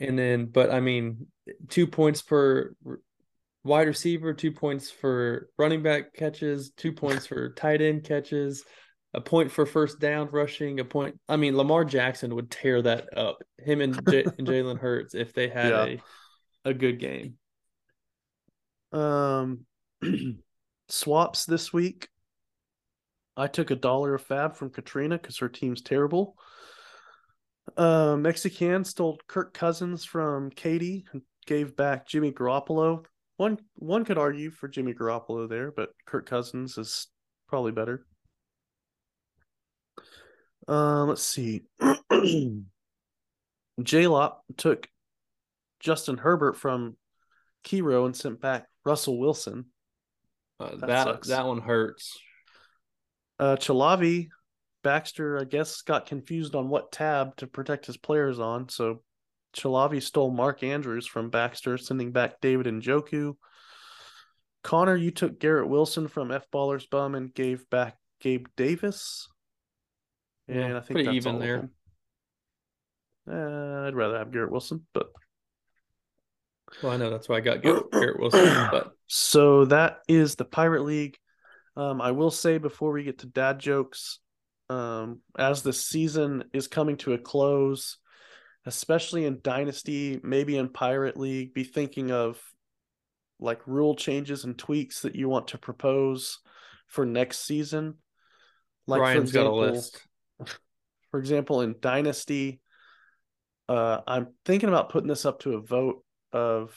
[0.00, 1.28] And then, but I mean,
[1.68, 2.74] two points per
[3.66, 8.64] wide receiver, two points for running back catches, two points for tight end catches,
[9.14, 11.18] a point for first down rushing, a point.
[11.28, 13.38] I mean, Lamar Jackson would tear that up.
[13.58, 15.84] Him and, J- and Jalen Hurts if they had Yeah.
[15.84, 15.98] a
[16.70, 17.34] a good game.
[18.92, 19.66] Um,
[20.88, 22.08] swaps this week.
[23.36, 26.36] I took a dollar of fab from Katrina because her team's terrible.
[27.76, 33.04] Uh, Mexican stole Kirk Cousins from Katie and gave back Jimmy Garoppolo.
[33.36, 37.08] One one could argue for Jimmy Garoppolo there, but Kirk Cousins is
[37.48, 38.06] probably better.
[40.68, 41.62] Um, let's see.
[43.82, 44.88] J Lop took
[45.80, 46.96] Justin Herbert from
[47.64, 49.66] Kiro and sent back Russell Wilson.
[50.58, 51.28] Uh, That that sucks.
[51.28, 52.18] that one hurts.
[53.38, 54.28] Uh, Chalavi,
[54.82, 58.70] Baxter, I guess, got confused on what tab to protect his players on.
[58.70, 59.02] So
[59.56, 63.34] Chalavi stole Mark Andrews from Baxter, sending back David Njoku.
[64.62, 69.28] Connor, you took Garrett Wilson from F Baller's Bum and gave back Gabe Davis.
[70.48, 71.70] And Yeah, I think pretty that's even there.
[73.28, 75.08] Uh, I'd rather have Garrett Wilson, but
[76.82, 80.44] Well, I know that's why I got Garrett, Garrett Wilson, but So that is the
[80.44, 81.16] Pirate League.
[81.76, 84.18] Um, I will say before we get to dad jokes,
[84.68, 87.98] um, as the season is coming to a close,
[88.66, 92.40] especially in Dynasty, maybe in Pirate League, be thinking of
[93.38, 96.40] like rule changes and tweaks that you want to propose
[96.88, 97.94] for next season.
[98.86, 100.00] Like Ryan's for example, got a list.
[101.10, 102.60] for example, in Dynasty,
[103.68, 106.76] uh, I'm thinking about putting this up to a vote of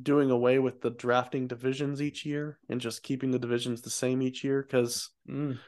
[0.00, 4.22] doing away with the drafting divisions each year and just keeping the divisions the same
[4.22, 5.58] each year because Mm,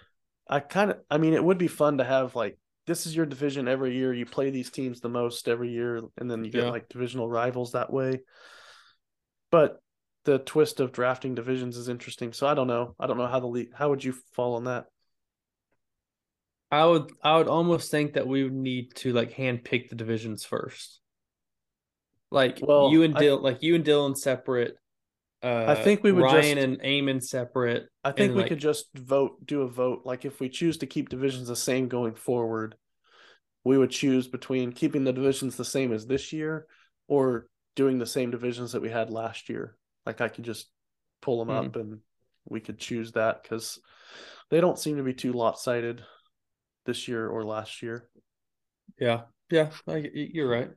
[0.48, 3.26] I kind of, I mean, it would be fun to have like this is your
[3.26, 4.12] division every year.
[4.12, 6.70] You play these teams the most every year, and then you get Yeah.
[6.70, 8.20] like divisional rivals that way.
[9.50, 9.80] But
[10.24, 12.32] the twist of drafting divisions is interesting.
[12.32, 12.94] So I don't know.
[12.98, 13.74] I don't know how the league.
[13.74, 14.86] How would you fall on that?
[16.70, 19.96] I would I would almost think that we would need to like hand pick the
[19.96, 21.00] divisions first.
[22.30, 24.76] Like Well, you and Dylan, like you and Dylan separate.
[25.42, 27.88] Uh, think we would Ryan just- and Eamon separate.
[28.04, 30.02] I think we like- could just vote, do a vote.
[30.04, 32.76] Like if we choose to keep divisions the same going forward,
[33.64, 36.66] we would choose between keeping the divisions the same as this year
[37.08, 39.76] or doing the same divisions that we had last year.
[40.06, 40.70] Like I could just
[41.20, 41.66] pull them Hmm.
[41.66, 42.00] up and
[42.44, 43.80] we could choose that because
[44.50, 46.04] they don't seem to be too lopsided
[46.86, 48.08] this year or last year.
[48.98, 50.70] Yeah, yeah, I, you're right.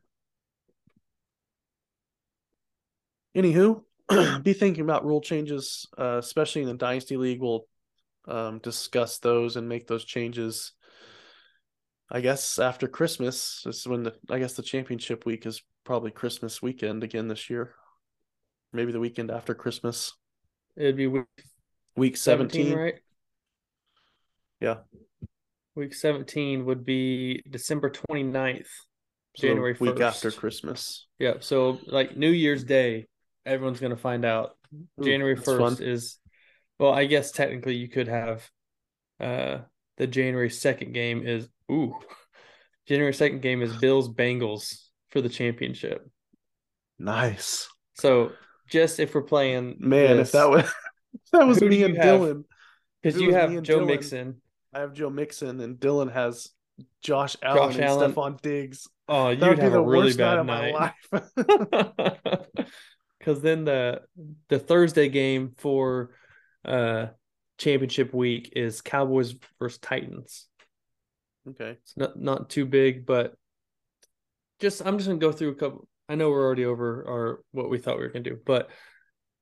[3.36, 3.84] Anywho,
[4.44, 7.42] be thinking about rule changes, uh, especially in the Dynasty League.
[7.42, 7.66] We'll
[8.28, 10.74] um, discuss those and make those changes.
[12.10, 16.12] I guess after Christmas this is when the I guess the championship week is probably
[16.12, 17.74] Christmas weekend again this year.
[18.74, 20.14] Maybe the weekend after Christmas,
[20.78, 21.26] It'd be week
[21.96, 22.78] week 17, 17.
[22.78, 22.96] right?
[24.60, 24.78] Yeah.
[25.76, 28.68] Week 17 would be December 29th,
[29.36, 29.80] So January 1st.
[29.80, 31.08] week after Christmas.
[31.20, 33.08] Yeah, so like New Year's Day,
[33.46, 34.56] everyone's gonna find out.
[34.74, 35.88] Ooh, January first fun.
[35.88, 36.18] is
[36.80, 38.50] well, I guess technically you could have
[39.20, 39.60] uh
[39.98, 41.96] the January second game is ooh.
[42.88, 44.76] January second game is Bills Bengals
[45.10, 46.08] for the championship.
[47.00, 47.68] Nice.
[47.96, 48.32] So
[48.70, 50.74] just if we're playing Man, this- if that was if
[51.32, 52.22] that was me and have?
[52.22, 52.44] Dylan.
[53.02, 54.42] because you have Joe Dylan, Mixon.
[54.74, 56.50] I have Joe Mixon and Dylan has
[57.02, 58.12] Josh Allen and Allen.
[58.14, 58.88] Stefon Diggs.
[59.08, 60.72] Oh, you'd have the a really worst night bad of my
[61.38, 62.58] night.
[63.26, 64.02] Because then the
[64.50, 66.12] the Thursday game for
[66.64, 67.08] uh
[67.58, 70.48] championship week is Cowboys versus Titans.
[71.50, 71.78] okay.
[71.82, 73.34] It's not not too big, but
[74.60, 75.88] just I'm just gonna go through a couple.
[76.08, 78.70] I know we're already over our what we thought we were gonna do, but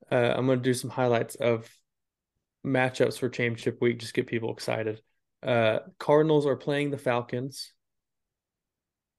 [0.10, 1.70] uh, I'm gonna do some highlights of
[2.66, 4.00] matchups for championship week.
[4.00, 5.02] Just get people excited.
[5.42, 7.74] Uh, Cardinals are playing the Falcons.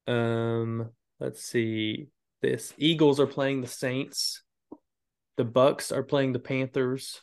[0.06, 0.88] Um,
[1.20, 2.06] let's see.
[2.40, 4.42] This Eagles are playing the Saints.
[5.36, 7.20] The Bucks are playing the Panthers.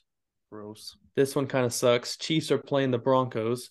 [0.52, 0.98] Gross.
[1.16, 2.18] This one kind of sucks.
[2.18, 3.70] Chiefs are playing the Broncos.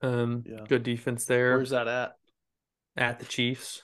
[0.00, 0.64] Um, Yeah.
[0.68, 2.12] good defense there Where's that at?
[2.96, 3.82] at the Chiefs.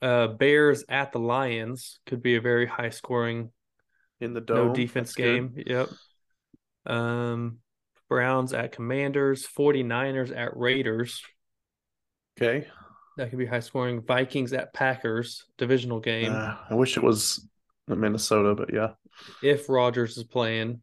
[0.00, 3.52] Uh, Bears at the Lions could be a very high scoring,
[4.20, 4.68] In the dome.
[4.68, 5.54] no defense That's good.
[5.54, 5.64] game.
[5.66, 5.88] Yep.
[6.86, 7.58] Um,
[8.08, 11.22] Browns at Commanders, 49ers at Raiders.
[12.36, 12.68] Okay.
[13.16, 14.02] That could be high scoring.
[14.02, 16.32] Vikings at Packers, divisional game.
[16.32, 17.46] Uh, I wish it was
[17.86, 18.90] Minnesota, but yeah.
[19.42, 20.80] if Rodgers is playing,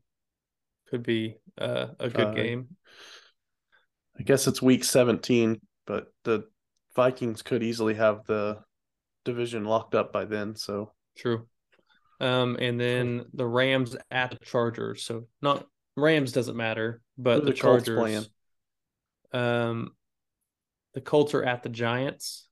[0.89, 2.67] could be uh, a good Uh, game.
[4.19, 6.45] I guess it's week 17, but the
[6.95, 8.59] Vikings could easily have the
[9.23, 10.55] division locked up by then.
[10.55, 11.47] So True.
[12.19, 15.03] Um, and then the Rams at the Chargers.
[15.03, 15.65] So not
[15.95, 17.97] Rams doesn't matter, but the, the Chargers.
[17.97, 18.25] playing?
[19.31, 19.91] Um,
[20.93, 22.47] the Colts are at the Giants.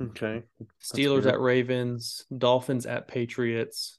[0.00, 0.42] Okay.
[0.82, 1.26] Steelers weird.
[1.26, 2.24] at Ravens.
[2.36, 3.98] Dolphins at Patriots.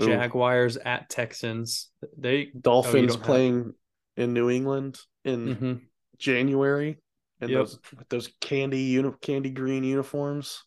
[0.00, 0.06] Ooh.
[0.06, 1.90] Jaguars at Texans.
[2.16, 3.74] They Dolphins don't have- playing
[4.16, 5.80] in New England in Mhm.
[6.18, 6.98] January
[7.40, 7.58] and Yep.
[7.58, 10.64] those with those candy uni- candy green uniforms.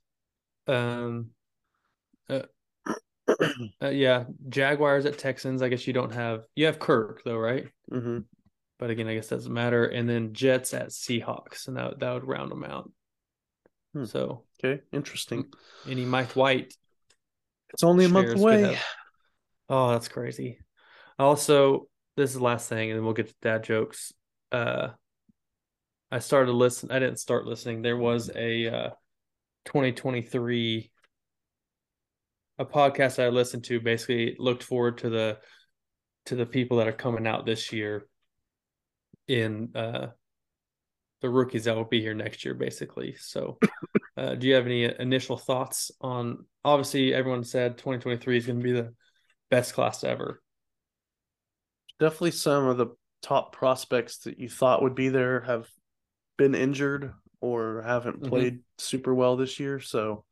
[0.68, 1.32] um
[2.30, 2.44] uh,
[3.82, 5.62] uh, yeah, Jaguars at Texans.
[5.62, 7.68] I guess you don't have you have Kirk though, right?
[7.90, 8.20] hmm
[8.80, 9.86] But again, I guess that doesn't matter.
[9.86, 12.92] And then Jets at Seahawks, and that that would round them out.
[13.94, 14.06] Hmm.
[14.06, 15.52] So Okay, interesting.
[15.88, 16.74] any Mike White
[17.74, 18.78] It's only a month away.
[19.70, 20.60] Oh, that's crazy.
[21.20, 24.14] Also, this is the last thing, and then we'll get to dad jokes.
[24.52, 24.90] Uh,
[26.12, 26.92] I started listen.
[26.92, 27.82] I didn't start listening.
[27.82, 28.90] There was a uh,
[29.66, 30.92] 2023
[32.60, 33.80] a podcast I listened to.
[33.80, 35.40] Basically, looked forward to the
[36.26, 38.08] to the people that are coming out this year
[39.28, 40.08] in uh
[41.22, 43.58] the rookies that will be here next year basically so
[44.18, 48.64] uh do you have any initial thoughts on obviously everyone said 2023 is going to
[48.64, 48.94] be the
[49.50, 50.42] best class ever
[52.00, 52.88] Definitely some of the
[53.22, 55.70] top prospects that you thought would be there have
[56.38, 58.28] been injured or haven't Mhm.
[58.28, 59.80] played super well this year.
[59.80, 60.26] So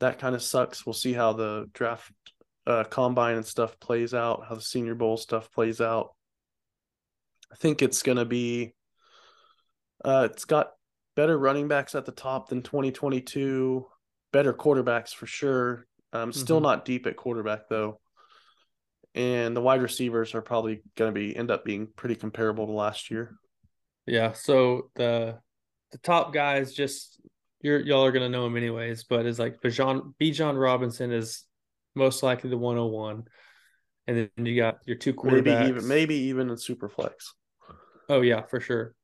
[0.00, 0.84] that kind of sucks.
[0.84, 2.12] We'll see how the draft
[2.66, 6.14] uh, combine and stuff plays out, how the senior bowl stuff plays out.
[7.54, 8.74] I think it's going to be,
[10.04, 10.72] uh, it's got
[11.14, 13.86] better running backs at the top than 2022,
[14.32, 15.86] better quarterbacks for sure.
[16.12, 16.64] Um, still Mhm.
[16.64, 18.00] not deep at quarterback though.
[19.14, 22.72] And the wide receivers are probably going to be end up being pretty comparable to
[22.72, 23.36] last year.
[24.06, 25.38] yeah so the
[25.92, 27.18] the top guys just
[27.62, 31.44] you're y'all are going to know him anyways but is like Bijan Bijan Robinson is
[31.94, 33.24] most likely the 101
[34.06, 35.44] and then you got your two quarterbacks.
[35.46, 37.14] Maybe even maybe even in Superflex.
[38.08, 38.94] Oh yeah, for sure.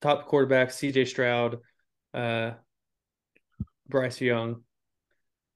[0.00, 1.58] Top quarterback CJ Stroud,
[2.14, 2.52] uh,
[3.88, 4.62] Bryce Young,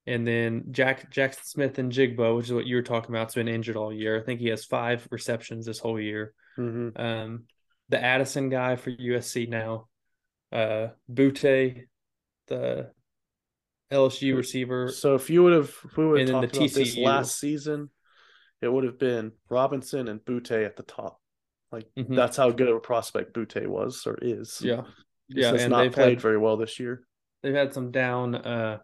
[0.05, 3.27] and then Jack Jaxon Smith-Njigba, which is what you were talking about.
[3.27, 4.19] Has been injured all year.
[4.19, 6.33] I think he has five receptions this whole year.
[6.55, 7.43] hmm Um,
[7.89, 9.87] the Addison guy for USC now,
[10.51, 11.85] uh, Boutte,
[12.47, 12.91] the
[13.91, 14.89] LSU receiver.
[14.89, 17.89] So if you would have if we would have talked the about this last season,
[18.61, 21.19] it would have been Robinson and Boutte at the top.
[21.73, 22.15] Like Mhm.
[22.15, 24.61] that's how good of a prospect Boutte was or is.
[24.63, 24.83] Yeah,
[25.27, 27.05] yeah, and not they've played had- very well this year.
[27.41, 28.77] they've had some down uh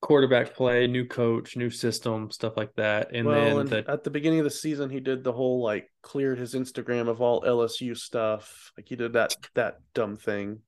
[0.00, 3.14] quarterback play, new coach, new system, stuff like that.
[3.14, 5.62] And well, then and the at the beginning of the season, he did the whole
[5.62, 8.72] like cleared his Instagram of all LSU stuff.
[8.76, 10.60] Like he did that that dumb thing.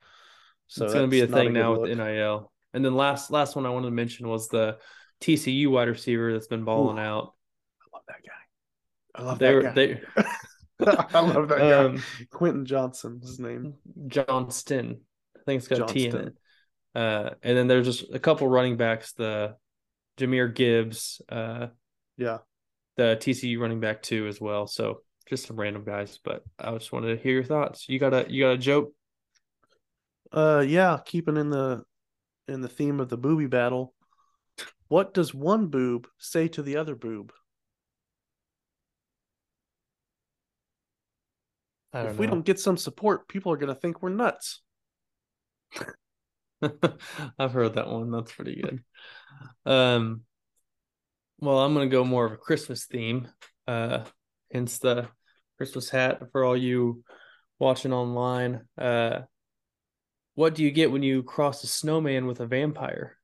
[0.66, 1.82] So it's going to be a thing good now look.
[1.82, 2.52] with NIL.
[2.74, 4.78] And then last last one I wanted to mention was the
[5.20, 7.00] TCU wide receiver that's been balling Ooh.
[7.00, 7.34] out.
[7.82, 9.14] I love that guy.
[9.14, 10.24] I love They were that they guy.
[11.14, 11.72] I love that guy.
[11.72, 13.74] um, Quentin Johnson, his name.
[14.08, 15.00] Johnston.
[15.36, 16.34] I think it's got a T in it.
[16.94, 19.12] Uh, and then there's just a couple running backs.
[19.12, 19.56] The
[20.18, 21.68] Jahmyr Gibbs, uh,
[22.16, 22.38] Yeah.
[22.96, 24.66] the TCU running back too as well.
[24.66, 26.18] So just some random guys.
[26.22, 27.88] But I just wanted to hear your thoughts.
[27.88, 28.92] You got a you got a joke?
[30.30, 31.82] Uh yeah, keeping in the
[32.48, 33.94] in the theme of the booby battle.
[34.88, 37.32] What does one boob say to the other boob?
[41.94, 44.62] If we don't get some support, people are gonna think we're nuts.
[47.38, 48.10] I've heard that one.
[48.10, 48.82] That's pretty good.
[49.66, 50.22] Um,
[51.40, 53.28] well, I'm gonna go more of a Christmas theme.
[53.66, 54.04] Uh,
[54.52, 55.08] hence the
[55.58, 57.04] Christmas hat for all you
[57.58, 58.62] watching online.
[58.78, 59.20] Uh,
[60.34, 63.18] what do you get when you cross a snowman with a vampire?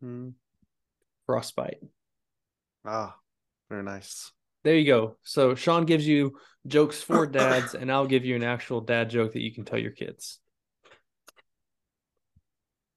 [0.00, 0.30] Hmm.
[1.26, 1.82] Frostbite.
[2.84, 3.16] Ah,
[3.68, 4.32] very nice.
[4.68, 5.16] There you go.
[5.22, 6.36] So Sean gives you
[6.66, 9.78] jokes for dads, and I'll give you an actual dad joke that you can tell
[9.78, 10.40] your kids.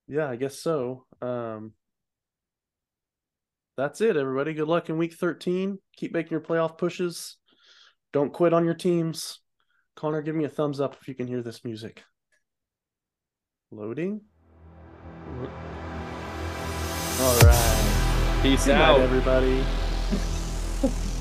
[0.06, 1.06] Yeah, I guess so.
[1.22, 1.72] Um
[3.78, 4.52] that's it, everybody.
[4.52, 5.78] Good luck in week 13.
[5.96, 7.38] Keep making your playoff pushes.
[8.12, 9.40] Don't quit on your teams.
[9.96, 12.02] Connor, give me a thumbs up if you can hear this music.
[13.70, 14.20] Loading.
[17.18, 18.40] All right.
[18.42, 19.00] Peace Good night, out.
[19.00, 19.64] everybody.